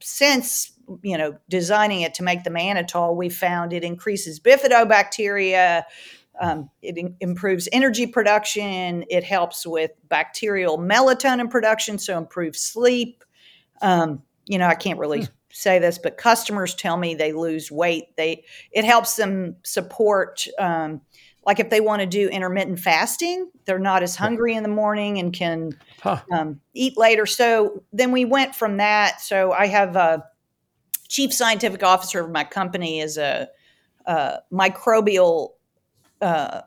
[0.00, 5.84] since you know designing it to make the mannitol we found it increases bifidobacteria
[6.40, 13.22] um, it in- improves energy production it helps with bacterial melatonin production so improves sleep
[13.82, 17.70] um, you know i can't really hmm say this, but customers tell me they lose
[17.70, 18.16] weight.
[18.16, 20.46] They it helps them support.
[20.58, 21.00] Um,
[21.46, 25.18] like if they want to do intermittent fasting, they're not as hungry in the morning
[25.18, 26.20] and can huh.
[26.30, 27.24] um, eat later.
[27.24, 29.20] So then we went from that.
[29.20, 30.24] So I have a
[31.08, 33.48] chief scientific officer of my company is a,
[34.04, 35.52] a microbial
[36.20, 36.60] uh,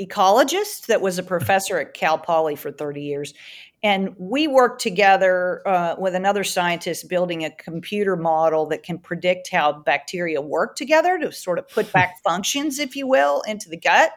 [0.00, 3.34] ecologist that was a professor at Cal Poly for 30 years.
[3.82, 9.50] And we worked together uh, with another scientist building a computer model that can predict
[9.50, 13.76] how bacteria work together to sort of put back functions, if you will, into the
[13.76, 14.12] gut.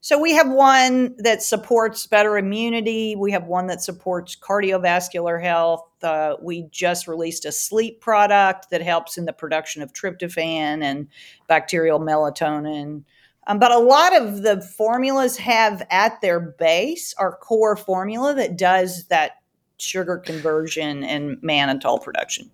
[0.00, 3.16] So we have one that supports better immunity.
[3.16, 5.84] We have one that supports cardiovascular health.
[6.00, 11.08] Uh, we just released a sleep product that helps in the production of tryptophan and
[11.48, 13.02] bacterial melatonin.
[13.46, 18.56] Um, but a lot of the formulas have at their base our core formula that
[18.56, 19.32] does that
[19.78, 22.50] sugar conversion and mannitol production.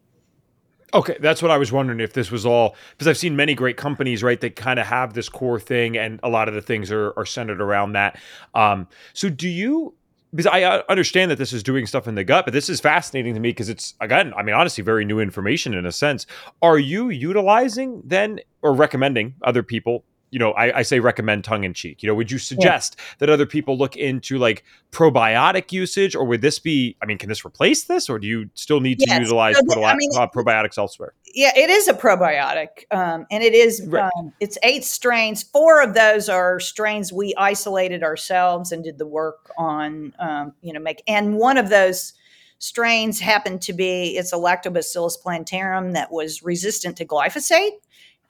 [0.95, 3.79] Okay, that's what I was wondering if this was all because I've seen many great
[3.79, 4.39] companies, right?
[4.41, 7.25] That kind of have this core thing, and a lot of the things are, are
[7.25, 8.19] centered around that.
[8.55, 9.95] Um, so, do you?
[10.35, 13.35] Because I understand that this is doing stuff in the gut, but this is fascinating
[13.35, 16.27] to me because it's again, I mean, honestly, very new information in a sense.
[16.61, 21.63] Are you utilizing then or recommending other people you know, I, I, say recommend tongue
[21.63, 22.03] in cheek.
[22.03, 23.05] You know, would you suggest yeah.
[23.19, 26.97] that other people look into like probiotic usage, or would this be?
[27.03, 29.21] I mean, can this replace this, or do you still need to yes.
[29.21, 31.13] utilize so probi- I mean, uh, probiotics elsewhere?
[31.35, 33.87] Yeah, it is a probiotic, um, and it is.
[33.87, 34.11] Right.
[34.17, 35.43] Um, it's eight strains.
[35.43, 40.15] Four of those are strains we isolated ourselves and did the work on.
[40.19, 42.15] Um, you know, make and one of those
[42.59, 47.73] strains happened to be it's a lactobacillus plantarum that was resistant to glyphosate,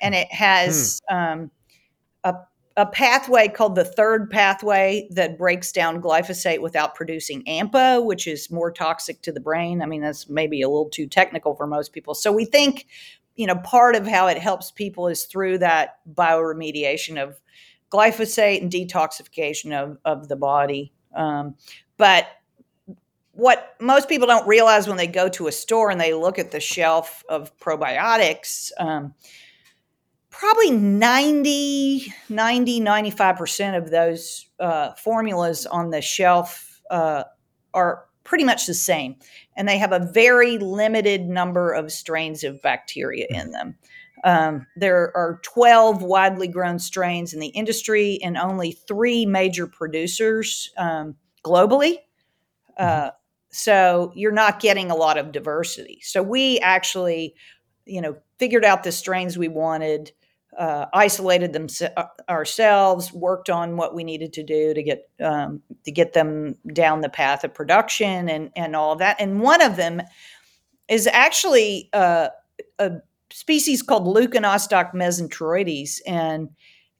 [0.00, 1.00] and it has.
[1.08, 1.44] Hmm
[2.24, 2.34] a,
[2.76, 8.50] a pathway called the third pathway that breaks down glyphosate without producing AMPA, which is
[8.50, 9.82] more toxic to the brain.
[9.82, 12.14] I mean, that's maybe a little too technical for most people.
[12.14, 12.86] So we think,
[13.36, 17.40] you know, part of how it helps people is through that bioremediation of
[17.90, 20.92] glyphosate and detoxification of, of the body.
[21.14, 21.56] Um,
[21.98, 22.26] but
[23.32, 26.50] what most people don't realize when they go to a store and they look at
[26.50, 29.14] the shelf of probiotics, um,
[30.42, 37.22] probably 90, 90, 95% of those uh, formulas on the shelf uh,
[37.72, 39.14] are pretty much the same.
[39.56, 43.76] And they have a very limited number of strains of bacteria in them.
[44.24, 50.72] Um, there are 12 widely grown strains in the industry and only three major producers
[50.76, 51.98] um, globally.
[52.76, 53.08] Uh, mm-hmm.
[53.50, 56.00] so you're not getting a lot of diversity.
[56.02, 57.36] So we actually,
[57.86, 60.10] you know, figured out the strains we wanted
[60.58, 65.62] uh, isolated them uh, ourselves, worked on what we needed to do to get um,
[65.84, 69.16] to get them down the path of production and and all of that.
[69.18, 70.02] And one of them
[70.88, 72.28] is actually uh,
[72.78, 72.92] a
[73.30, 76.50] species called Leuconostoc mesenteroides, and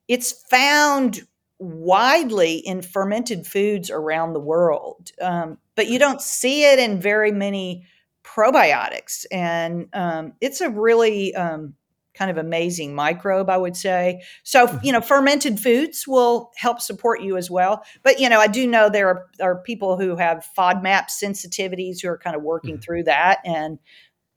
[0.07, 1.21] it's found
[1.59, 7.31] widely in fermented foods around the world, um, but you don't see it in very
[7.31, 7.85] many
[8.23, 11.75] probiotics, and um, it's a really um,
[12.13, 14.21] kind of amazing microbe, I would say.
[14.43, 14.85] So, mm-hmm.
[14.85, 17.83] you know, fermented foods will help support you as well.
[18.03, 22.09] But, you know, I do know there are, are people who have FODMAP sensitivities who
[22.09, 22.81] are kind of working mm-hmm.
[22.81, 23.39] through that.
[23.45, 23.79] And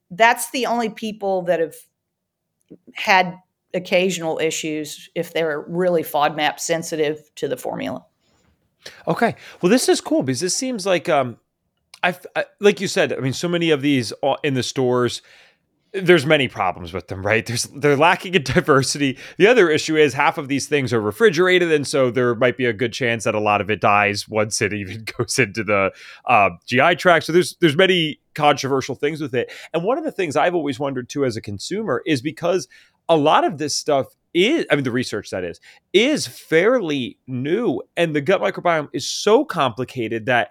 [0.09, 1.75] that's the only people that have
[2.93, 3.37] had
[3.73, 8.05] occasional issues if they're really FODMAP sensitive to the formula.
[9.07, 9.35] Okay.
[9.61, 11.37] Well, this is cool because this seems like, um,
[12.03, 12.15] I,
[12.59, 14.13] like you said, I mean, so many of these
[14.43, 15.21] in the stores,
[15.93, 17.45] there's many problems with them, right?
[17.45, 19.17] There's they're lacking in diversity.
[19.37, 22.65] The other issue is half of these things are refrigerated, and so there might be
[22.65, 25.91] a good chance that a lot of it dies once it even goes into the
[26.25, 27.25] uh, GI tract.
[27.25, 29.51] So there's there's many controversial things with it.
[29.73, 32.67] And one of the things I've always wondered too as a consumer is because
[33.09, 35.59] a lot of this stuff is I mean the research that is
[35.93, 40.49] is fairly new, and the gut microbiome is so complicated that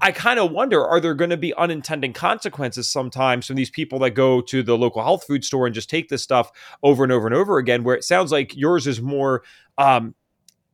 [0.00, 3.98] I kind of wonder are there going to be unintended consequences sometimes from these people
[4.00, 6.50] that go to the local health food store and just take this stuff
[6.82, 7.84] over and over and over again?
[7.84, 9.42] Where it sounds like yours is more,
[9.78, 10.14] um,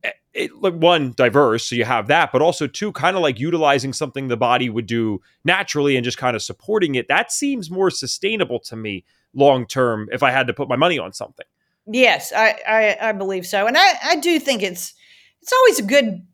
[0.05, 3.93] eh, it, one, diverse, so you have that, but also two, kind of like utilizing
[3.93, 7.09] something the body would do naturally and just kind of supporting it.
[7.09, 9.05] That seems more sustainable to me
[9.35, 11.47] long term if I had to put my money on something.
[11.91, 13.67] Yes, I, I, I believe so.
[13.67, 14.95] And I, I do think it's
[15.41, 16.27] it's always good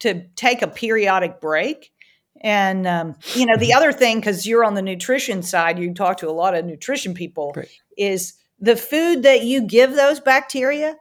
[0.00, 1.92] to take a periodic break
[2.40, 3.76] and um, you know, the mm-hmm.
[3.76, 7.12] other thing, because you're on the nutrition side, you talk to a lot of nutrition
[7.12, 7.68] people, right.
[7.98, 10.96] is the food that you give those bacteria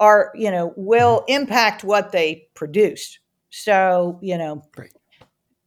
[0.00, 1.42] are, you know, will mm-hmm.
[1.42, 3.18] impact what they produce.
[3.50, 4.92] So, you know, right.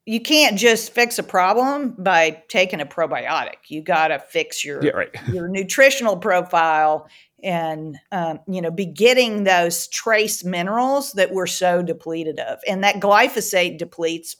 [0.06, 3.70] you can't just fix a problem by taking a probiotic.
[3.70, 5.16] You got to fix your yeah, right.
[5.32, 7.08] your nutritional profile
[7.42, 12.84] and um, you know be getting those trace minerals that we're so depleted of and
[12.84, 14.36] that glyphosate depletes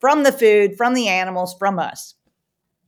[0.00, 2.14] from the food, from the animals, from us.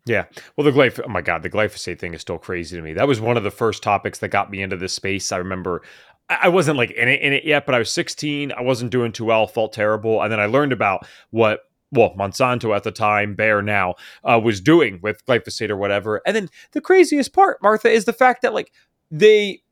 [0.07, 0.27] Yeah.
[0.57, 2.93] Well, the glyphosate, oh my God, the glyphosate thing is still crazy to me.
[2.93, 5.33] That was one of the first topics that got me into this space.
[5.33, 5.83] I remember
[6.29, 8.53] I wasn't like in it, in it yet, but I was 16.
[8.53, 10.23] I wasn't doing too well, felt terrible.
[10.23, 11.61] And then I learned about what,
[11.93, 16.21] well, Monsanto at the time, Bayer now, uh, was doing with glyphosate or whatever.
[16.27, 18.73] And then the craziest part, Martha, is the fact that like
[19.11, 19.63] they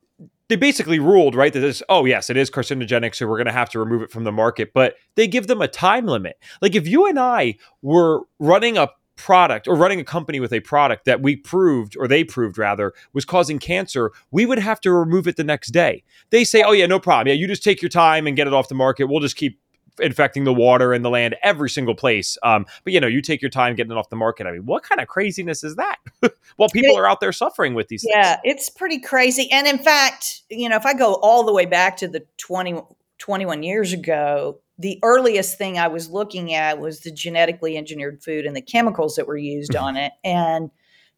[0.55, 3.53] they basically ruled right that this oh yes it is carcinogenic so we're going to
[3.53, 6.39] have to remove it from the market but they give them a time limit.
[6.63, 10.61] Like if you and i were running a product or running a company with a
[10.61, 14.93] product that we proved or they proved rather was causing cancer we would have to
[14.93, 16.05] remove it the next day.
[16.31, 17.27] They say oh yeah no problem.
[17.27, 19.07] Yeah you just take your time and get it off the market.
[19.07, 19.59] We'll just keep
[20.01, 22.37] infecting the water and the land every single place.
[22.43, 24.47] Um, but you know, you take your time getting it off the market.
[24.47, 25.97] I mean, what kind of craziness is that?
[26.59, 28.05] well, people it, are out there suffering with these.
[28.09, 28.57] Yeah, things.
[28.57, 29.49] it's pretty crazy.
[29.51, 32.81] And in fact, you know, if I go all the way back to the 20,
[33.19, 38.45] 21 years ago, the earliest thing I was looking at was the genetically engineered food
[38.45, 39.85] and the chemicals that were used mm-hmm.
[39.85, 40.13] on it.
[40.25, 40.71] And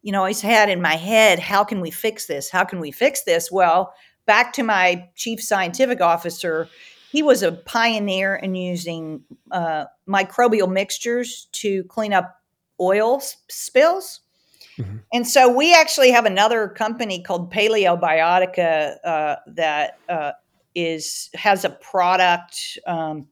[0.03, 2.49] you know, I always had in my head, how can we fix this?
[2.49, 3.51] How can we fix this?
[3.51, 3.93] Well,
[4.25, 6.69] back to my chief scientific officer,
[7.17, 12.39] he was a pioneer in using uh, microbial mixtures to clean up
[12.79, 14.19] oil spills.
[14.77, 14.97] Mm-hmm.
[15.11, 20.33] And so we actually have another company called Paleobiotica uh, that uh,
[20.75, 23.25] is has a product um,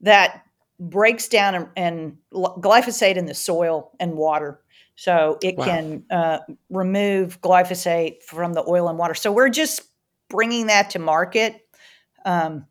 [0.00, 0.42] that
[0.80, 4.58] breaks down and, and, glyphosate in the soil and water.
[4.96, 5.64] So it wow.
[5.64, 6.38] can uh,
[6.70, 9.14] remove glyphosate from the oil and water.
[9.14, 9.82] So we're just
[10.28, 11.64] bringing that to market.
[12.24, 12.66] Um,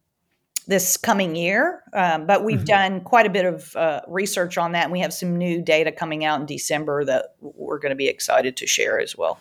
[0.67, 1.81] this coming year.
[1.93, 2.65] Um, but we've mm-hmm.
[2.65, 5.91] done quite a bit of uh, research on that, and we have some new data
[5.91, 9.39] coming out in December that we're going to be excited to share as well.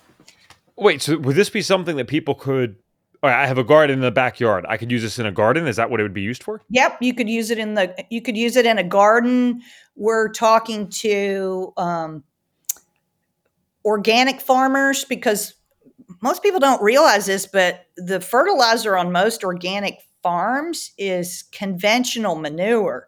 [0.76, 2.76] Wait, so would this be something that people could?
[3.22, 4.66] I have a garden in the backyard.
[4.68, 5.66] I could use this in a garden.
[5.66, 6.60] Is that what it would be used for?
[6.70, 7.92] Yep, you could use it in the.
[8.08, 9.62] You could use it in a garden.
[9.96, 12.22] We're talking to um,
[13.84, 15.54] organic farmers because
[16.22, 23.06] most people don't realize this, but the fertilizer on most organic farms is conventional manure.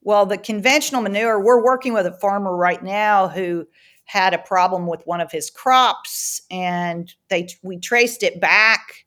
[0.00, 3.66] Well, the conventional manure, we're working with a farmer right now who
[4.06, 9.04] had a problem with one of his crops, and they we traced it back.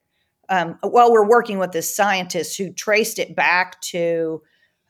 [0.50, 4.43] Um, well, we're working with this scientist who traced it back to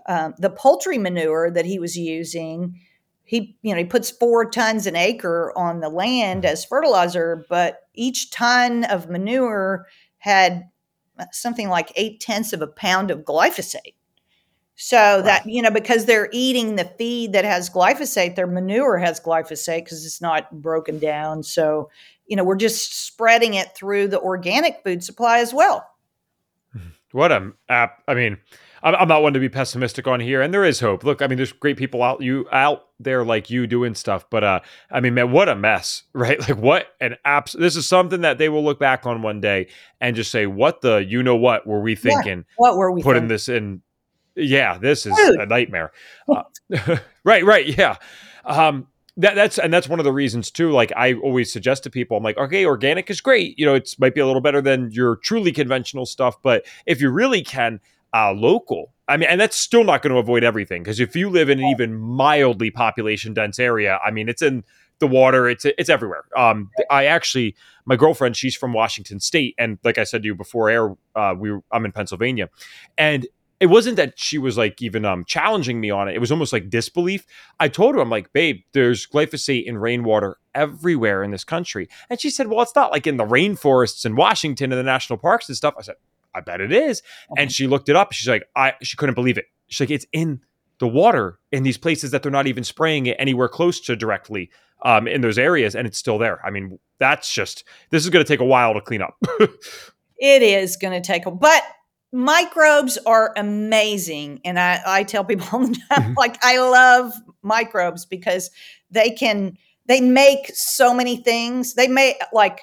[0.10, 2.82] um, the poultry manure that he was using.
[3.24, 7.80] He, you know, he puts four tons an acre on the land as fertilizer, but
[7.94, 9.86] each ton of manure
[10.18, 10.66] had
[11.32, 13.96] something like eight tenths of a pound of glyphosate.
[14.80, 19.20] So that, you know, because they're eating the feed that has glyphosate, their manure has
[19.20, 21.42] glyphosate because it's not broken down.
[21.42, 21.90] So,
[22.28, 25.90] you know, we're just spreading it through the organic food supply as well.
[26.76, 26.90] Mm-hmm.
[27.12, 28.04] What a app.
[28.08, 28.38] I mean,
[28.84, 31.04] I'm, not one to be pessimistic on here, and there is hope.
[31.04, 34.44] Look, I mean, there's great people out you out there like you doing stuff, but
[34.44, 34.60] uh,
[34.92, 36.40] I mean, man, what a mess, right?
[36.40, 37.58] Like, what an apps.
[37.58, 39.68] This is something that they will look back on one day
[40.00, 42.40] and just say, "What the, you know, what were we thinking?
[42.40, 43.30] Yeah, what were we putting thinking?
[43.30, 43.82] this in?"
[44.36, 45.40] Yeah, this is Dude.
[45.42, 45.92] a nightmare.
[46.30, 46.44] Uh,
[47.24, 47.96] right, right, yeah.
[48.46, 50.72] Um, that, that's and that's one of the reasons too.
[50.72, 53.58] Like I always suggest to people, I'm like, okay, organic is great.
[53.58, 57.02] You know, it's might be a little better than your truly conventional stuff, but if
[57.02, 57.82] you really can
[58.18, 58.94] uh, local.
[59.08, 61.60] I mean, and that's still not going to avoid everything because if you live in
[61.60, 64.64] an even mildly population dense area, I mean, it's in
[65.00, 65.48] the water.
[65.48, 66.26] It's it's everywhere.
[66.36, 67.56] Um, I actually,
[67.86, 71.36] my girlfriend, she's from Washington State, and like I said to you before air, uh,
[71.38, 72.50] we were, I'm in Pennsylvania,
[72.98, 73.28] and
[73.60, 76.16] it wasn't that she was like even um challenging me on it.
[76.16, 77.26] It was almost like disbelief.
[77.60, 82.20] I told her, I'm like, babe, there's glyphosate in rainwater everywhere in this country, and
[82.20, 85.48] she said, well, it's not like in the rainforests in Washington and the national parks
[85.48, 85.76] and stuff.
[85.78, 85.96] I said,
[86.34, 87.02] I bet it is.
[87.32, 87.42] Okay.
[87.42, 88.12] And she looked it up.
[88.12, 89.46] She's like, I she couldn't believe it.
[89.68, 90.42] She's like, it's in
[90.80, 94.52] the water in these places that they're not even spraying it anywhere close to directly
[94.84, 96.40] um, in those areas, and it's still there.
[96.46, 99.16] I mean, that's just this is going to take a while to clean up.
[100.18, 101.64] it is going to take a, but
[102.12, 106.14] microbes are amazing, and I, I tell people all the time, mm-hmm.
[106.18, 108.52] like I love microbes because
[108.92, 109.58] they can
[109.88, 111.74] they make so many things.
[111.74, 112.62] They make like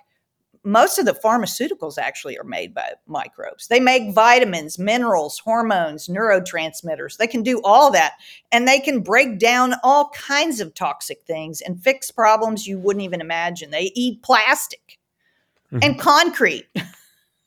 [0.65, 3.69] most of the pharmaceuticals actually are made by microbes.
[3.69, 7.19] They make vitamins, minerals, hormones, neurotransmitters.
[7.19, 8.15] They can do all that.
[8.51, 13.05] And they can break down all kinds of toxic things and fix problems you wouldn't
[13.05, 13.71] even imagine.
[13.71, 14.99] They eat plastic
[15.71, 15.81] mm-hmm.
[15.83, 16.67] and concrete.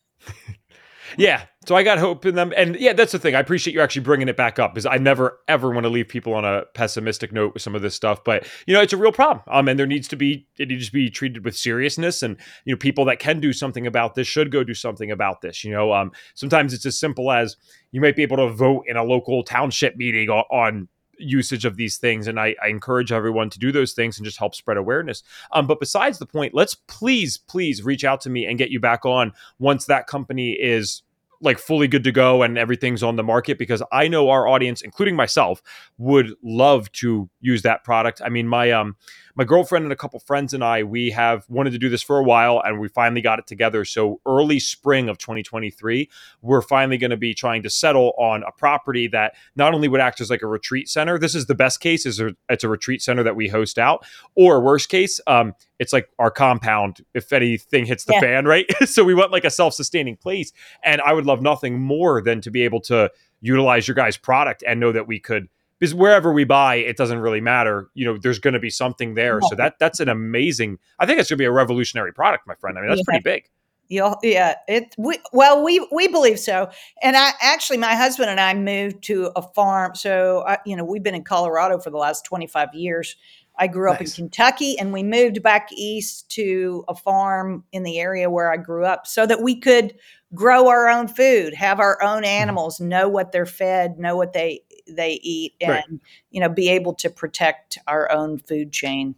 [1.18, 2.54] yeah, so I got hope in them.
[2.56, 3.36] And yeah, that's the thing.
[3.36, 6.08] I appreciate you actually bringing it back up because I never ever want to leave
[6.08, 8.24] people on a pessimistic note with some of this stuff.
[8.24, 9.44] But you know, it's a real problem.
[9.48, 12.24] Um, and there needs to be it needs to be treated with seriousness.
[12.24, 15.42] And you know, people that can do something about this should go do something about
[15.42, 15.66] this.
[15.66, 17.58] You know, um, sometimes it's as simple as
[17.92, 20.88] you might be able to vote in a local township meeting on, on
[21.20, 24.38] usage of these things and I, I, encourage everyone to do those things and just
[24.38, 28.46] help spread awareness um, but besides the point let's please please reach out to me
[28.46, 31.02] and get you back on once that company is
[31.42, 34.82] like fully good to go and everything's on the market because I know our audience,
[34.82, 35.62] including myself,
[35.98, 38.22] would love to use that product.
[38.24, 38.96] I mean, my um
[39.38, 42.18] my girlfriend and a couple friends and I, we have wanted to do this for
[42.18, 43.86] a while and we finally got it together.
[43.86, 46.10] So early spring of 2023,
[46.42, 50.02] we're finally going to be trying to settle on a property that not only would
[50.02, 51.20] act as like a retreat center.
[51.20, 52.20] This is the best case is
[52.50, 56.32] it's a retreat center that we host out or worst case, um, it's like our
[56.32, 58.22] compound if anything hits the yeah.
[58.22, 58.66] fan, right?
[58.86, 60.52] so we want like a self-sustaining place.
[60.84, 63.12] And I would love nothing more than to be able to
[63.42, 65.48] utilize your guys' product and know that we could
[65.80, 67.90] because wherever we buy, it doesn't really matter.
[67.94, 69.40] You know, there's going to be something there.
[69.42, 69.48] Yeah.
[69.50, 70.80] So that that's an amazing.
[71.00, 72.78] I think it's going to be a revolutionary product, my friend.
[72.78, 73.06] I mean, that's yeah.
[73.06, 73.50] pretty big.
[73.90, 74.56] Yeah, yeah.
[74.68, 76.70] It we well we we believe so.
[77.02, 79.96] And I actually, my husband and I moved to a farm.
[79.96, 83.16] So I, you know, we've been in Colorado for the last twenty five years.
[83.60, 87.98] I grew up in Kentucky, and we moved back east to a farm in the
[88.00, 89.96] area where I grew up, so that we could
[90.36, 92.26] grow our own food, have our own mm-hmm.
[92.26, 95.84] animals, know what they're fed, know what they they eat and right.
[96.32, 99.16] you know be able to protect our own food chain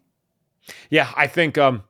[0.90, 1.84] yeah i think um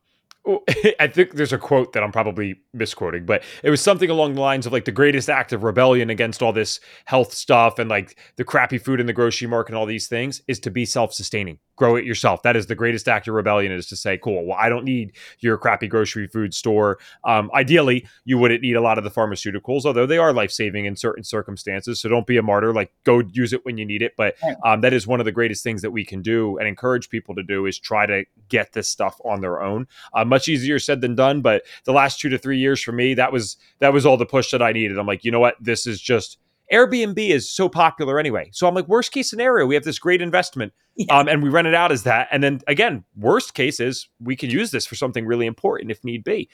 [0.99, 4.41] I think there's a quote that I'm probably misquoting, but it was something along the
[4.41, 8.17] lines of like the greatest act of rebellion against all this health stuff and like
[8.37, 11.13] the crappy food in the grocery market and all these things is to be self
[11.13, 12.43] sustaining grow it yourself.
[12.43, 15.13] That is the greatest act of rebellion is to say, cool, well, I don't need
[15.39, 16.99] your crappy grocery food store.
[17.23, 20.85] Um, ideally, you wouldn't need a lot of the pharmaceuticals, although they are life saving
[20.85, 22.01] in certain circumstances.
[22.01, 22.73] So don't be a martyr.
[22.73, 24.13] Like go use it when you need it.
[24.17, 27.09] But um, that is one of the greatest things that we can do and encourage
[27.09, 29.87] people to do is try to get this stuff on their own.
[30.13, 31.41] Uh, much easier said than done.
[31.41, 34.25] But the last two to three years for me, that was that was all the
[34.25, 34.99] push that I needed.
[34.99, 35.55] I'm like, you know what?
[35.61, 36.37] This is just
[36.71, 38.49] Airbnb is so popular anyway.
[38.51, 41.17] So I'm like, worst case scenario, we have this great investment yeah.
[41.17, 42.27] um, and we rent it out as that.
[42.31, 46.03] And then again, worst case is we could use this for something really important if
[46.03, 46.49] need be.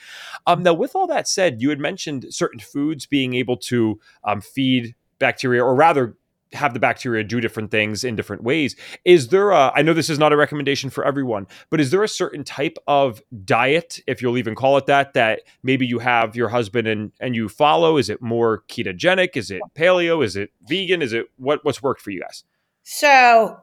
[0.47, 4.41] Um, now, with all that said, you had mentioned certain foods being able to um,
[4.41, 6.15] feed bacteria, or rather,
[6.53, 8.75] have the bacteria do different things in different ways.
[9.03, 12.03] Is there a, I know this is not a recommendation for everyone, but is there
[12.03, 16.35] a certain type of diet, if you'll even call it that, that maybe you have
[16.35, 17.97] your husband and, and you follow?
[17.97, 19.35] Is it more ketogenic?
[19.35, 20.23] Is it paleo?
[20.23, 21.01] Is it vegan?
[21.01, 22.43] Is it what, what's worked for you guys?
[22.83, 23.59] So,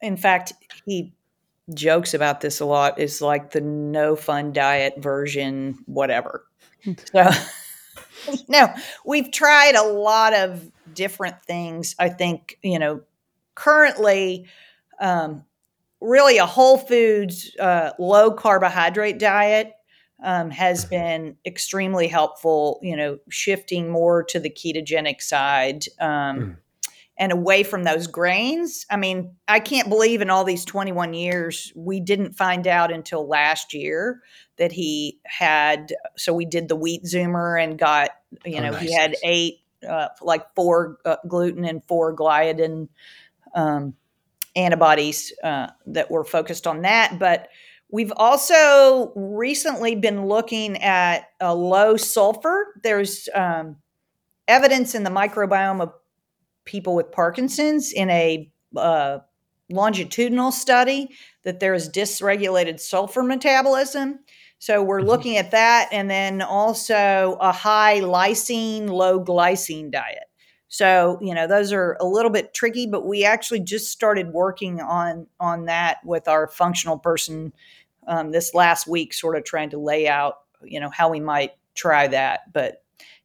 [0.00, 0.52] in fact,
[0.84, 1.12] he
[1.74, 2.98] jokes about this a lot.
[2.98, 6.46] Is like the no fun diet version, whatever.
[7.12, 7.28] so,
[8.48, 8.72] no,
[9.04, 11.94] we've tried a lot of different things.
[11.98, 13.02] I think, you know,
[13.54, 14.46] currently,
[15.00, 15.44] um,
[16.00, 19.72] really a whole foods, uh, low carbohydrate diet
[20.22, 25.84] um, has been extremely helpful, you know, shifting more to the ketogenic side.
[26.00, 26.56] Um, mm.
[27.18, 28.84] And away from those grains.
[28.90, 33.26] I mean, I can't believe in all these 21 years, we didn't find out until
[33.26, 34.20] last year
[34.58, 35.92] that he had.
[36.16, 38.10] So we did the wheat zoomer and got,
[38.44, 38.82] you oh, know, nice.
[38.82, 42.88] he had eight uh, like four uh, gluten and four gliadin
[43.54, 43.94] um,
[44.54, 47.18] antibodies uh, that were focused on that.
[47.18, 47.48] But
[47.90, 52.74] we've also recently been looking at a low sulfur.
[52.82, 53.76] There's um,
[54.48, 55.92] evidence in the microbiome of
[56.64, 59.18] people with Parkinson's in a uh,
[59.70, 61.10] longitudinal study
[61.44, 64.20] that there is dysregulated sulfur metabolism.
[64.58, 65.08] So we're mm-hmm.
[65.08, 70.24] looking at that, and then also a high lysine, low glycine diet.
[70.68, 74.80] So you know those are a little bit tricky, but we actually just started working
[74.80, 77.52] on on that with our functional person
[78.08, 81.52] um, this last week, sort of trying to lay out you know how we might
[81.74, 82.52] try that.
[82.52, 82.82] But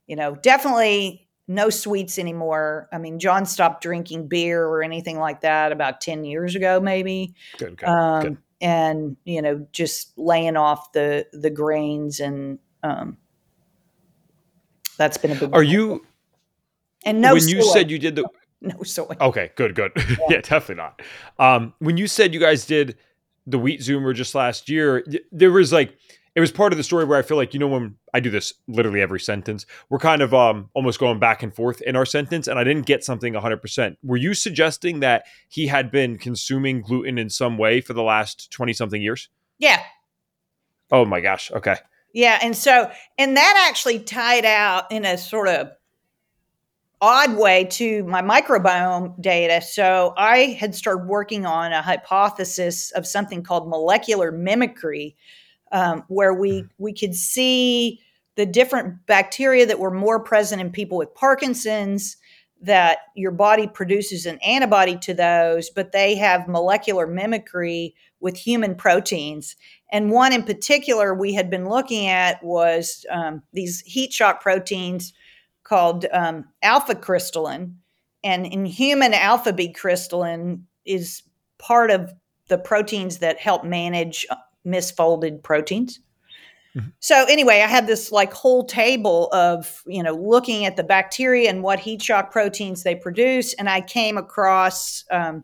[0.08, 2.88] you know definitely no sweets anymore.
[2.94, 7.36] I mean, John stopped drinking beer or anything like that about 10 years ago, maybe.
[7.58, 8.38] Good, good, um, good.
[8.62, 13.18] And, you know, just laying off the, the grains and, um,
[15.02, 15.54] that's been a big.
[15.54, 16.06] Are you?
[17.06, 17.34] And no.
[17.34, 17.50] When soy.
[17.50, 18.26] you said you did the.
[18.64, 19.16] No soy.
[19.20, 19.92] Okay, good, good.
[19.98, 21.02] Yeah, yeah definitely not.
[21.40, 22.96] Um, when you said you guys did
[23.48, 25.98] the wheat zoomer just last year, there was like
[26.34, 28.30] it was part of the story where I feel like you know when I do
[28.30, 32.06] this literally every sentence, we're kind of um almost going back and forth in our
[32.06, 33.58] sentence, and I didn't get something 100.
[33.58, 38.04] percent Were you suggesting that he had been consuming gluten in some way for the
[38.04, 39.30] last 20 something years?
[39.60, 39.82] Yeah.
[40.92, 41.52] Oh my gosh.
[41.52, 41.76] Okay.
[42.14, 45.72] Yeah, and so and that actually tied out in a sort of
[47.02, 49.66] odd way to my microbiome data.
[49.66, 55.16] So I had started working on a hypothesis of something called molecular mimicry
[55.72, 56.68] um, where we mm-hmm.
[56.78, 58.00] we could see
[58.36, 62.18] the different bacteria that were more present in people with Parkinson's
[62.62, 68.76] that your body produces an antibody to those, but they have molecular mimicry with human
[68.76, 69.56] proteins.
[69.92, 75.12] And one in particular we had been looking at was um, these heat shock proteins
[75.64, 77.76] called um, alpha crystallin.
[78.24, 81.24] And in human, alpha B crystallin is
[81.58, 82.14] part of
[82.48, 84.26] the proteins that help manage
[84.66, 86.00] misfolded proteins.
[86.76, 86.90] Mm-hmm.
[87.00, 91.50] So anyway, I had this like whole table of, you know, looking at the bacteria
[91.50, 93.54] and what heat shock proteins they produce.
[93.56, 95.44] And I came across um,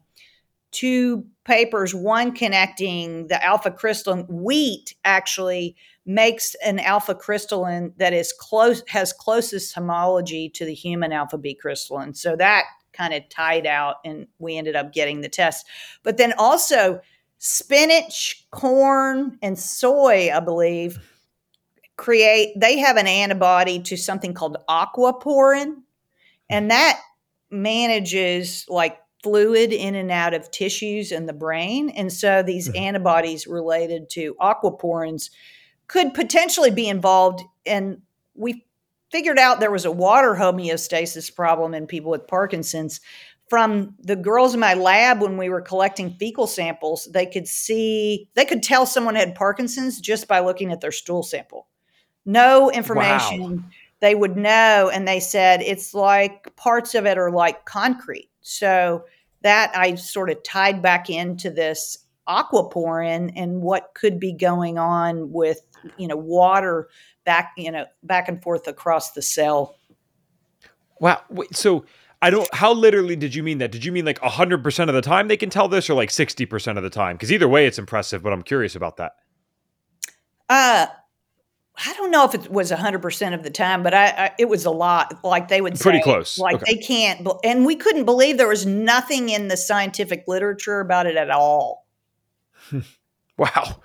[0.72, 8.34] two papers, one connecting the alpha crystallin wheat actually makes an alpha crystallin that is
[8.40, 12.16] close has closest homology to the human alpha B crystallin.
[12.16, 12.64] So that
[12.94, 15.68] kind of tied out and we ended up getting the test.
[16.04, 17.02] But then also
[17.38, 21.00] spinach, corn, and soy, I believe,
[21.96, 25.82] create, they have an antibody to something called aquaporin.
[26.50, 27.00] And that
[27.50, 31.90] manages like fluid in and out of tissues in the brain.
[31.90, 32.78] And so these mm-hmm.
[32.78, 35.30] antibodies related to aquaporins
[35.88, 37.42] could potentially be involved.
[37.66, 38.02] And
[38.36, 38.66] we
[39.12, 43.00] figured out there was a water homeostasis problem in people with Parkinson's
[43.50, 48.30] from the girls in my lab when we were collecting fecal samples, they could see,
[48.34, 51.68] they could tell someone had Parkinson's just by looking at their stool sample.
[52.26, 53.58] No information.
[53.58, 53.64] Wow.
[54.02, 54.92] They would know.
[54.94, 58.30] And they said it's like parts of it are like concrete.
[58.42, 59.06] So
[59.42, 65.32] that I sort of tied back into this aquaporin and what could be going on
[65.32, 65.62] with,
[65.98, 66.90] you know, water
[67.24, 69.78] back, you know, back and forth across the cell.
[71.00, 71.22] Wow.
[71.54, 71.86] So,
[72.22, 72.52] I don't.
[72.54, 73.72] How literally did you mean that?
[73.72, 76.10] Did you mean like hundred percent of the time they can tell this, or like
[76.10, 77.16] sixty percent of the time?
[77.16, 78.24] Because either way, it's impressive.
[78.24, 79.14] But I'm curious about that.
[80.50, 80.88] Uh,
[81.86, 84.50] I don't know if it was hundred percent of the time, but I, I, it
[84.50, 85.24] was a lot.
[85.24, 86.40] Like they would pretty close.
[86.40, 86.74] Like okay.
[86.74, 91.18] they can't, and we couldn't believe there was nothing in the scientific literature about it
[91.18, 91.86] at all.
[93.38, 93.82] wow,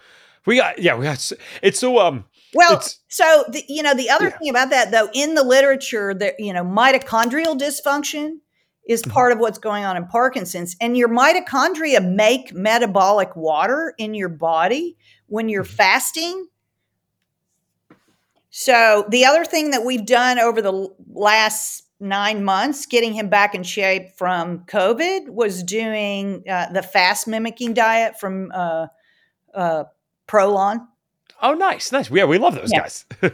[0.47, 1.33] we got yeah, we got.
[1.61, 2.25] It's so um
[2.55, 4.39] well, so the, you know the other yeah.
[4.39, 8.39] thing about that though, in the literature, that you know mitochondrial dysfunction
[8.87, 9.11] is mm-hmm.
[9.11, 14.29] part of what's going on in Parkinson's, and your mitochondria make metabolic water in your
[14.29, 14.97] body
[15.27, 15.75] when you're mm-hmm.
[15.75, 16.49] fasting.
[18.51, 23.55] So the other thing that we've done over the last nine months, getting him back
[23.55, 28.89] in shape from COVID, was doing uh, the fast mimicking diet from uh,
[29.55, 29.85] uh,
[30.29, 30.87] Prolon.
[31.43, 32.11] Oh, nice, nice.
[32.11, 32.81] Yeah, we love those yeah.
[32.81, 33.05] guys.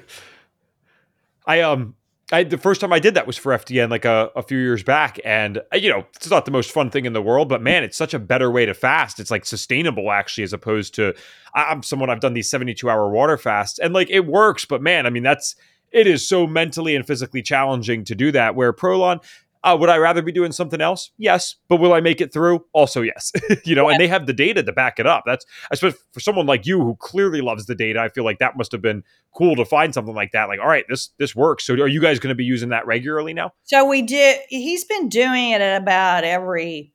[1.46, 1.94] I um,
[2.32, 4.82] I the first time I did that was for FDN like a, a few years
[4.82, 7.62] back, and uh, you know it's not the most fun thing in the world, but
[7.62, 9.20] man, it's such a better way to fast.
[9.20, 11.14] It's like sustainable actually, as opposed to
[11.54, 15.06] I'm someone I've done these 72 hour water fasts, and like it works, but man,
[15.06, 15.56] I mean that's
[15.90, 18.54] it is so mentally and physically challenging to do that.
[18.54, 19.24] Where Prolon,
[19.64, 21.10] uh, would I rather be doing something else?
[21.18, 21.56] Yes.
[21.68, 22.64] But will I make it through?
[22.72, 23.32] Also, yes.
[23.64, 23.94] you know, yeah.
[23.94, 25.24] and they have the data to back it up.
[25.26, 28.38] That's, I suppose, for someone like you who clearly loves the data, I feel like
[28.38, 29.02] that must have been
[29.34, 30.48] cool to find something like that.
[30.48, 31.64] Like, all right, this this works.
[31.64, 33.52] So, are you guys going to be using that regularly now?
[33.64, 34.40] So we did.
[34.48, 36.92] He's been doing it at about every.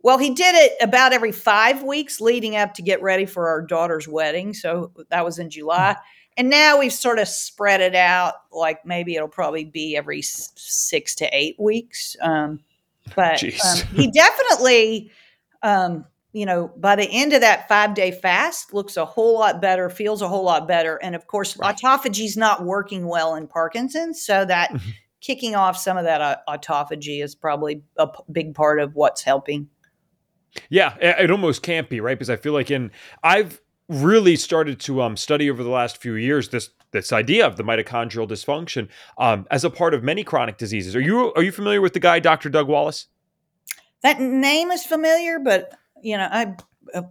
[0.00, 3.62] Well, he did it about every five weeks leading up to get ready for our
[3.62, 4.52] daughter's wedding.
[4.52, 5.92] So that was in July.
[5.92, 10.22] Mm-hmm and now we've sort of spread it out like maybe it'll probably be every
[10.22, 12.60] six to eight weeks um,
[13.14, 15.10] but um, he definitely
[15.62, 16.04] um,
[16.34, 19.88] you know, by the end of that five day fast, looks a whole lot better,
[19.88, 20.96] feels a whole lot better.
[20.96, 21.74] And of course, right.
[21.74, 24.20] autophagy is not working well in Parkinson's.
[24.20, 24.90] So that mm-hmm.
[25.20, 29.22] kicking off some of that uh, autophagy is probably a p- big part of what's
[29.22, 29.68] helping.
[30.68, 32.16] Yeah, it almost can't be, right?
[32.16, 32.90] Because I feel like in,
[33.22, 37.56] I've, really started to um, study over the last few years this this idea of
[37.56, 40.94] the mitochondrial dysfunction um, as a part of many chronic diseases.
[40.94, 42.48] Are you are you familiar with the guy Dr.
[42.48, 43.08] Doug Wallace?
[44.02, 45.72] That name is familiar, but
[46.02, 46.56] you know I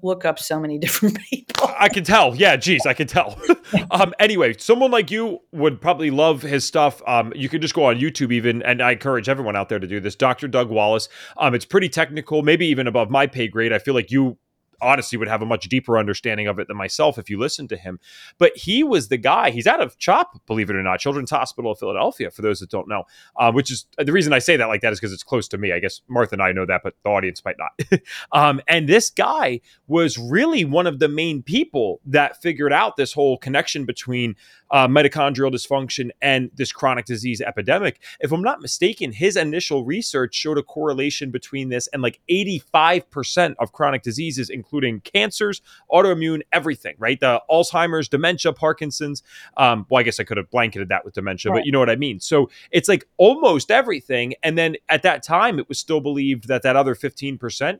[0.01, 1.69] look up so many different people.
[1.77, 2.35] I can tell.
[2.35, 3.39] Yeah, geez, I can tell.
[3.91, 7.01] um, anyway, someone like you would probably love his stuff.
[7.07, 9.87] Um, you can just go on YouTube even, and I encourage everyone out there to
[9.87, 10.15] do this.
[10.15, 10.47] Dr.
[10.47, 11.09] Doug Wallace.
[11.37, 13.73] Um, it's pretty technical, maybe even above my pay grade.
[13.73, 14.37] I feel like you
[14.83, 17.77] honestly would have a much deeper understanding of it than myself if you listen to
[17.77, 17.99] him.
[18.37, 19.49] But he was the guy.
[19.51, 22.31] He's out of CHOP, believe it or not, Children's Hospital of Philadelphia.
[22.31, 23.03] For those that don't know,
[23.37, 25.57] uh, which is the reason I say that like that is because it's close to
[25.57, 25.71] me.
[25.71, 28.01] I guess Martha and I know that, but the audience might not.
[28.31, 33.13] um, and this guy was really one of the main people that figured out this
[33.13, 34.35] whole connection between
[34.73, 38.01] uh, mitochondrial dysfunction and this chronic disease epidemic.
[38.19, 43.53] If I'm not mistaken, his initial research showed a correlation between this and like 85%
[43.59, 45.61] of chronic diseases, including cancers,
[45.91, 47.19] autoimmune, everything, right?
[47.19, 49.21] The Alzheimer's, dementia, Parkinson's.
[49.57, 51.59] Um, well, I guess I could have blanketed that with dementia, right.
[51.59, 52.19] but you know what I mean.
[52.19, 54.33] So it's like almost everything.
[54.41, 57.79] And then at that time, it was still believed that that other 15%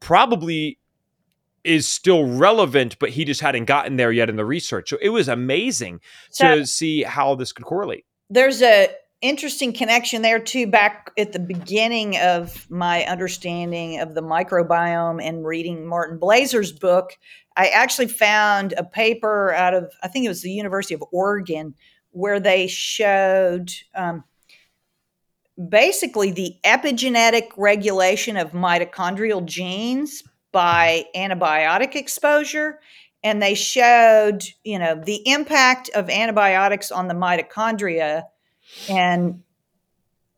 [0.00, 0.78] probably
[1.64, 4.90] is still relevant, but he just hadn't gotten there yet in the research.
[4.90, 6.00] So it was amazing
[6.30, 8.04] so to see how this could correlate.
[8.30, 8.88] There's a
[9.22, 10.66] interesting connection there too.
[10.66, 17.16] Back at the beginning of my understanding of the microbiome and reading Martin Blaser's book,
[17.56, 21.74] I actually found a paper out of I think it was the University of Oregon
[22.10, 23.72] where they showed.
[23.94, 24.24] Um,
[25.68, 30.24] basically the epigenetic regulation of mitochondrial genes
[30.54, 32.78] by antibiotic exposure
[33.24, 38.22] and they showed you know the impact of antibiotics on the mitochondria
[38.88, 39.42] and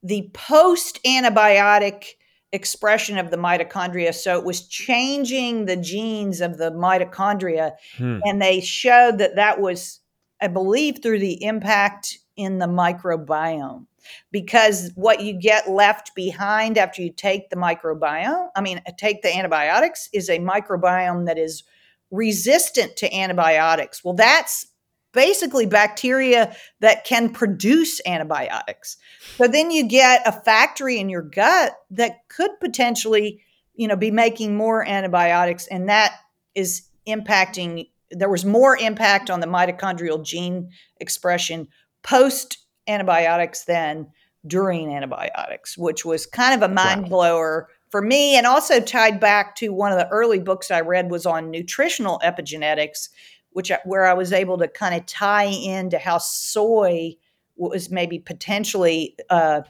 [0.02, 2.04] the post antibiotic
[2.52, 8.20] expression of the mitochondria so it was changing the genes of the mitochondria hmm.
[8.24, 10.00] and they showed that that was
[10.40, 13.84] i believe through the impact in the microbiome
[14.30, 19.22] because what you get left behind after you take the microbiome, I mean, uh, take
[19.22, 21.64] the antibiotics, is a microbiome that is
[22.10, 24.04] resistant to antibiotics.
[24.04, 24.66] Well, that's
[25.12, 28.98] basically bacteria that can produce antibiotics.
[29.36, 33.42] So then you get a factory in your gut that could potentially,
[33.74, 36.12] you know, be making more antibiotics and that
[36.54, 41.68] is impacting there was more impact on the mitochondrial gene expression
[42.02, 44.06] post antibiotics than
[44.46, 49.56] during antibiotics, which was kind of a mind blower for me and also tied back
[49.56, 53.08] to one of the early books I read was on nutritional epigenetics,
[53.50, 57.16] which where I was able to kind of tie into how soy
[57.56, 59.62] was maybe potentially uh,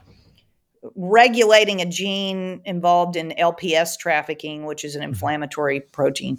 [0.94, 5.10] regulating a gene involved in LPS trafficking, which is an mm-hmm.
[5.10, 6.38] inflammatory protein.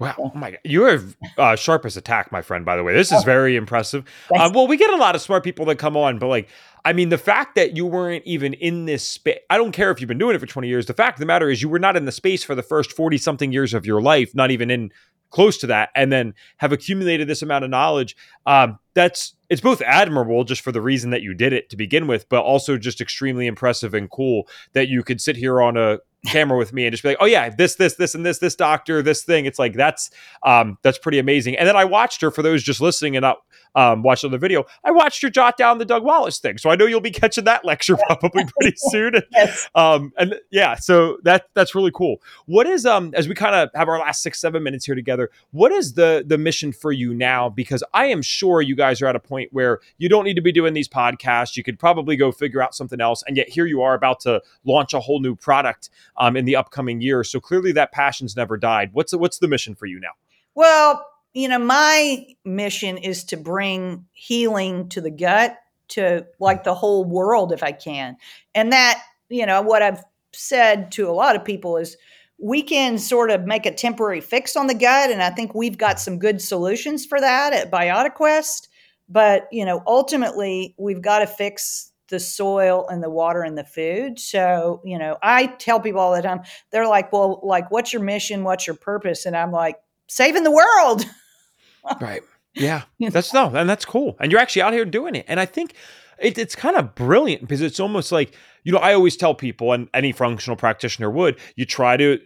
[0.00, 0.14] Wow.
[0.18, 0.60] Oh my God.
[0.64, 1.00] You are
[1.36, 2.94] uh, sharp as attack, my friend, by the way.
[2.94, 3.24] This is oh.
[3.24, 4.04] very impressive.
[4.34, 6.48] Uh, well, we get a lot of smart people that come on, but like,
[6.86, 10.00] I mean, the fact that you weren't even in this space, I don't care if
[10.00, 10.86] you've been doing it for 20 years.
[10.86, 12.92] The fact of the matter is, you were not in the space for the first
[12.92, 14.90] 40 something years of your life, not even in
[15.28, 18.16] close to that, and then have accumulated this amount of knowledge.
[18.46, 22.06] Um, that's it's both admirable just for the reason that you did it to begin
[22.06, 25.98] with, but also just extremely impressive and cool that you could sit here on a
[26.26, 28.54] camera with me and just be like, oh yeah, this, this, this, and this, this
[28.54, 29.46] doctor, this thing.
[29.46, 30.10] It's like that's
[30.42, 31.56] um, that's pretty amazing.
[31.56, 33.38] And then I watched her for those just listening and not
[33.74, 34.64] um, watching the video.
[34.84, 37.44] I watched her jot down the Doug Wallace thing, so I know you'll be catching
[37.44, 39.14] that lecture probably pretty soon.
[39.32, 39.68] yes.
[39.74, 42.22] Um, and yeah, so that that's really cool.
[42.46, 45.30] What is um as we kind of have our last six seven minutes here together?
[45.50, 47.48] What is the the mission for you now?
[47.48, 50.42] Because I am sure you guys are at a point where you don't need to
[50.42, 51.56] be doing these podcasts.
[51.56, 54.42] You could probably go figure out something else, and yet here you are about to
[54.64, 57.24] launch a whole new product um, in the upcoming year.
[57.24, 58.90] So clearly that passion's never died.
[58.92, 60.12] What's the, what's the mission for you now?
[60.54, 65.56] Well, you know, my mission is to bring healing to the gut
[65.88, 68.16] to like the whole world if I can.
[68.54, 71.96] And that, you know, what I've said to a lot of people is
[72.38, 75.76] we can sort of make a temporary fix on the gut and I think we've
[75.76, 78.68] got some good solutions for that at BiotiQuest,
[79.08, 83.64] but you know, ultimately we've got to fix the soil and the water and the
[83.64, 84.18] food.
[84.18, 88.02] So, you know, I tell people all the time, they're like, well, like, what's your
[88.02, 88.42] mission?
[88.42, 89.26] What's your purpose?
[89.26, 89.76] And I'm like,
[90.10, 91.04] saving the world.
[92.00, 92.22] right.
[92.54, 92.82] Yeah.
[93.00, 94.16] That's no, and that's cool.
[94.20, 95.24] And you're actually out here doing it.
[95.28, 95.74] And I think
[96.18, 98.34] it, it's kind of brilliant because it's almost like
[98.64, 102.18] you know I always tell people, and any functional practitioner would, you try to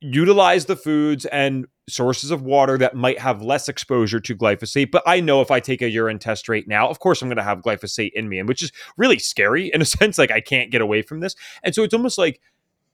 [0.00, 4.90] utilize the foods and sources of water that might have less exposure to glyphosate.
[4.92, 7.38] But I know if I take a urine test right now, of course I'm going
[7.38, 10.18] to have glyphosate in me, and which is really scary in a sense.
[10.18, 11.34] Like I can't get away from this,
[11.64, 12.40] and so it's almost like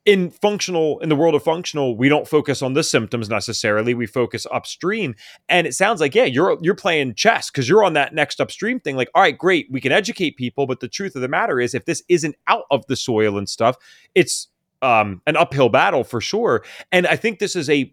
[0.07, 3.93] in functional in the world of functional we don't focus on the symptoms necessarily.
[3.93, 5.17] We focus upstream.
[5.49, 8.81] And it sounds like yeah you're you're playing chess because you're on that next upstream
[8.81, 8.97] thing.
[8.97, 11.75] Like all right great we can educate people but the truth of the matter is
[11.75, 13.77] if this isn't out of the soil and stuff
[14.15, 14.49] it's
[14.83, 16.63] um, an uphill battle for sure.
[16.93, 17.93] And i think this is a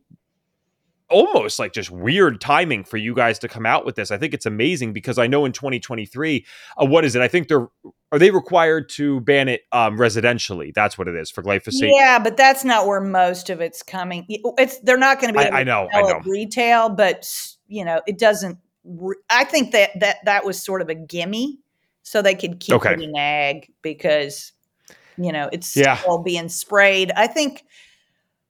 [1.14, 4.12] almost like just weird timing for you guys to come out with this.
[4.12, 6.46] I think it's amazing because I know in 2023,
[6.82, 7.22] uh, what is it?
[7.22, 7.68] I think they're
[8.14, 10.72] are they required to ban it um, residentially?
[10.72, 11.90] That's what it is for glyphosate.
[11.92, 14.26] Yeah, but that's not where most of it's coming.
[14.30, 15.46] It's they're not going to be.
[15.46, 15.90] I, I know.
[15.92, 16.22] I know.
[16.24, 17.28] Retail, but
[17.68, 18.60] you know, it doesn't.
[18.84, 21.58] Re- I think that that that was sort of a gimme,
[22.04, 22.94] so they could keep okay.
[22.94, 24.52] it in ag because
[25.18, 25.98] you know it's yeah.
[25.98, 27.12] still being sprayed.
[27.16, 27.64] I think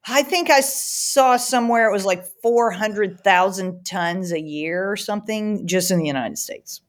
[0.06, 5.92] I think I saw somewhere it was like 400,000 tons a year or something just
[5.92, 6.82] in the United States.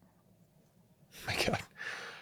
[1.27, 1.61] my God.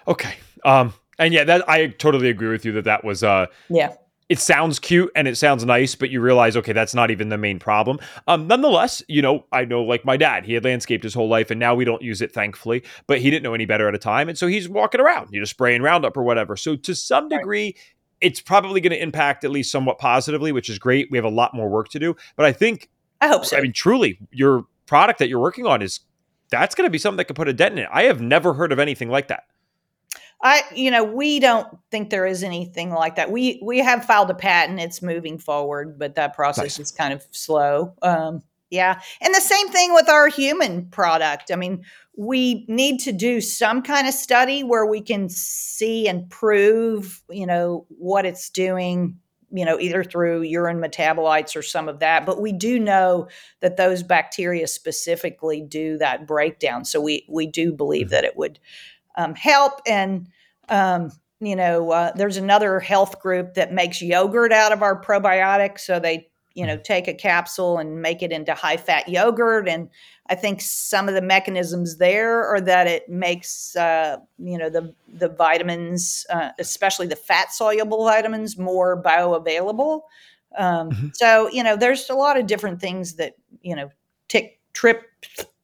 [0.06, 0.34] Okay.
[0.64, 3.94] Um, and yeah, that I totally agree with you that that was, uh, yeah,
[4.28, 7.36] it sounds cute and it sounds nice, but you realize, okay, that's not even the
[7.36, 7.98] main problem.
[8.26, 11.50] Um, nonetheless, you know, I know like my dad, he had landscaped his whole life
[11.50, 13.98] and now we don't use it, thankfully, but he didn't know any better at a
[13.98, 14.28] time.
[14.28, 16.56] And so he's walking around, you know, spraying Roundup or whatever.
[16.56, 17.76] So to some degree, right
[18.22, 21.10] it's probably going to impact at least somewhat positively, which is great.
[21.10, 22.88] We have a lot more work to do, but I think
[23.20, 23.56] I hope so.
[23.56, 26.00] I mean, truly, your product that you're working on is
[26.50, 27.88] that's going to be something that could put a dent in it.
[27.92, 29.44] I have never heard of anything like that.
[30.42, 33.30] I, you know, we don't think there is anything like that.
[33.30, 34.80] We we have filed a patent.
[34.80, 36.78] It's moving forward, but that process nice.
[36.80, 37.94] is kind of slow.
[38.02, 38.42] Um,
[38.72, 41.50] yeah, and the same thing with our human product.
[41.52, 41.84] I mean,
[42.16, 47.46] we need to do some kind of study where we can see and prove, you
[47.46, 49.18] know, what it's doing,
[49.50, 52.24] you know, either through urine metabolites or some of that.
[52.24, 53.28] But we do know
[53.60, 56.86] that those bacteria specifically do that breakdown.
[56.86, 58.12] So we we do believe mm-hmm.
[58.12, 58.58] that it would
[59.18, 59.82] um, help.
[59.86, 60.28] And
[60.70, 65.80] um, you know, uh, there's another health group that makes yogurt out of our probiotics.
[65.80, 69.88] So they you know take a capsule and make it into high fat yogurt and
[70.28, 74.94] i think some of the mechanisms there are that it makes uh, you know the
[75.14, 80.02] the vitamins uh, especially the fat soluble vitamins more bioavailable.
[80.58, 81.08] Um, mm-hmm.
[81.14, 83.90] so you know there's a lot of different things that you know
[84.28, 85.02] tick trip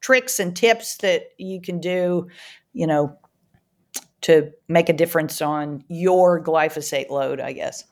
[0.00, 2.28] tricks and tips that you can do
[2.72, 3.16] you know
[4.22, 7.84] to make a difference on your glyphosate load i guess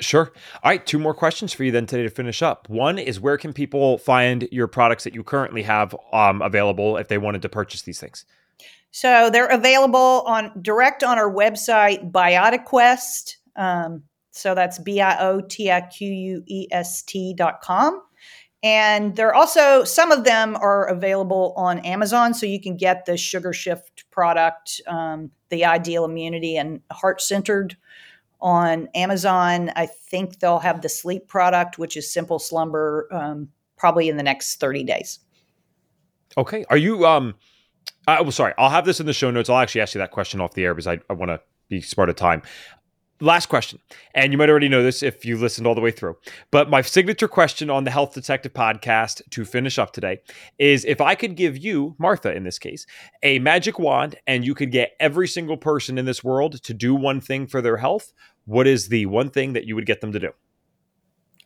[0.00, 0.32] Sure.
[0.62, 0.86] All right.
[0.86, 2.68] Two more questions for you then today to finish up.
[2.68, 7.08] One is where can people find your products that you currently have um, available if
[7.08, 8.24] they wanted to purchase these things?
[8.92, 13.36] So they're available on direct on our website, BiotiQuest.
[13.56, 18.00] Um, so that's B I O T I Q U E S T dot com.
[18.62, 22.34] And they're also, some of them are available on Amazon.
[22.34, 27.76] So you can get the Sugar Shift product, um, the Ideal Immunity and Heart Centered
[28.40, 29.70] on Amazon.
[29.76, 34.22] I think they'll have the sleep product, which is Simple Slumber, um, probably in the
[34.22, 35.20] next 30 days.
[36.36, 36.64] Okay.
[36.70, 37.34] Are you, um,
[38.06, 39.50] I well, sorry, I'll have this in the show notes.
[39.50, 41.80] I'll actually ask you that question off the air because I, I want to be
[41.80, 42.42] smart of time.
[43.20, 43.80] Last question,
[44.14, 46.16] and you might already know this if you listened all the way through.
[46.52, 50.20] But my signature question on the Health Detective podcast to finish up today
[50.56, 52.86] is if I could give you, Martha in this case,
[53.24, 56.94] a magic wand and you could get every single person in this world to do
[56.94, 58.12] one thing for their health,
[58.44, 60.30] what is the one thing that you would get them to do?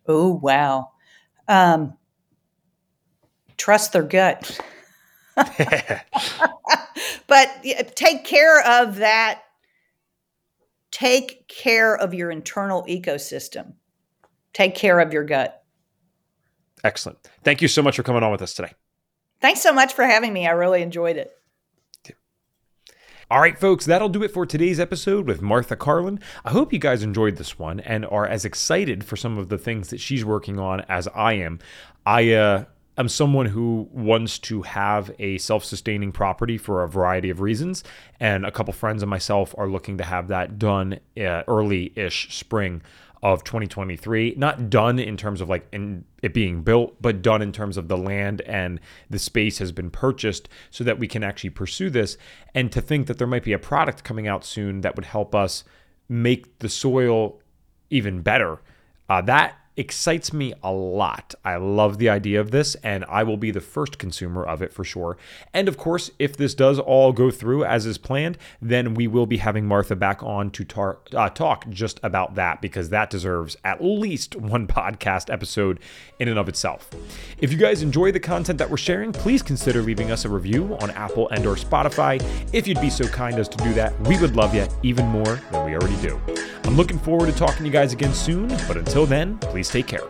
[0.07, 0.91] Oh, wow.
[1.49, 1.97] Um,
[3.57, 4.61] trust their gut.
[7.27, 7.65] but
[7.95, 9.43] take care of that
[10.93, 13.73] take care of your internal ecosystem.
[14.53, 15.65] Take care of your gut.
[16.85, 17.19] Excellent.
[17.43, 18.73] Thank you so much for coming on with us today.
[19.41, 20.47] Thanks so much for having me.
[20.47, 21.33] I really enjoyed it.
[23.31, 26.21] All right, folks, that'll do it for today's episode with Martha Carlin.
[26.45, 29.57] I hope you guys enjoyed this one and are as excited for some of the
[29.57, 31.59] things that she's working on as I am.
[32.05, 32.65] I uh,
[32.97, 37.85] I'm someone who wants to have a self sustaining property for a variety of reasons.
[38.21, 42.35] And a couple friends and myself are looking to have that done uh, early ish
[42.37, 42.83] spring
[43.23, 44.35] of 2023.
[44.37, 47.89] Not done in terms of like in it being built, but done in terms of
[47.89, 52.19] the land and the space has been purchased so that we can actually pursue this.
[52.55, 55.35] And to think that there might be a product coming out soon that would help
[55.35, 55.65] us
[56.09, 57.41] make the soil
[57.91, 58.61] even better.
[59.09, 61.35] Uh, that excites me a lot.
[61.45, 64.73] I love the idea of this, and I will be the first consumer of it
[64.73, 65.19] for sure.
[65.53, 69.27] And of course, if this does all go through as is planned, then we will
[69.27, 73.57] be having Martha back on to tar- uh, talk just about that because that deserves
[73.65, 75.81] at least one podcast episode
[76.21, 76.89] in and of itself.
[77.39, 80.79] If you guys enjoy the content that we're sharing, please consider leaving us a review
[80.81, 82.23] on Apple and or Spotify.
[82.53, 85.41] If you'd be so kind as to do that, we would love you even more
[85.51, 86.21] than we already do.
[86.65, 89.87] I'm looking forward to talking to you guys again soon, but until then, please Take
[89.87, 90.07] care.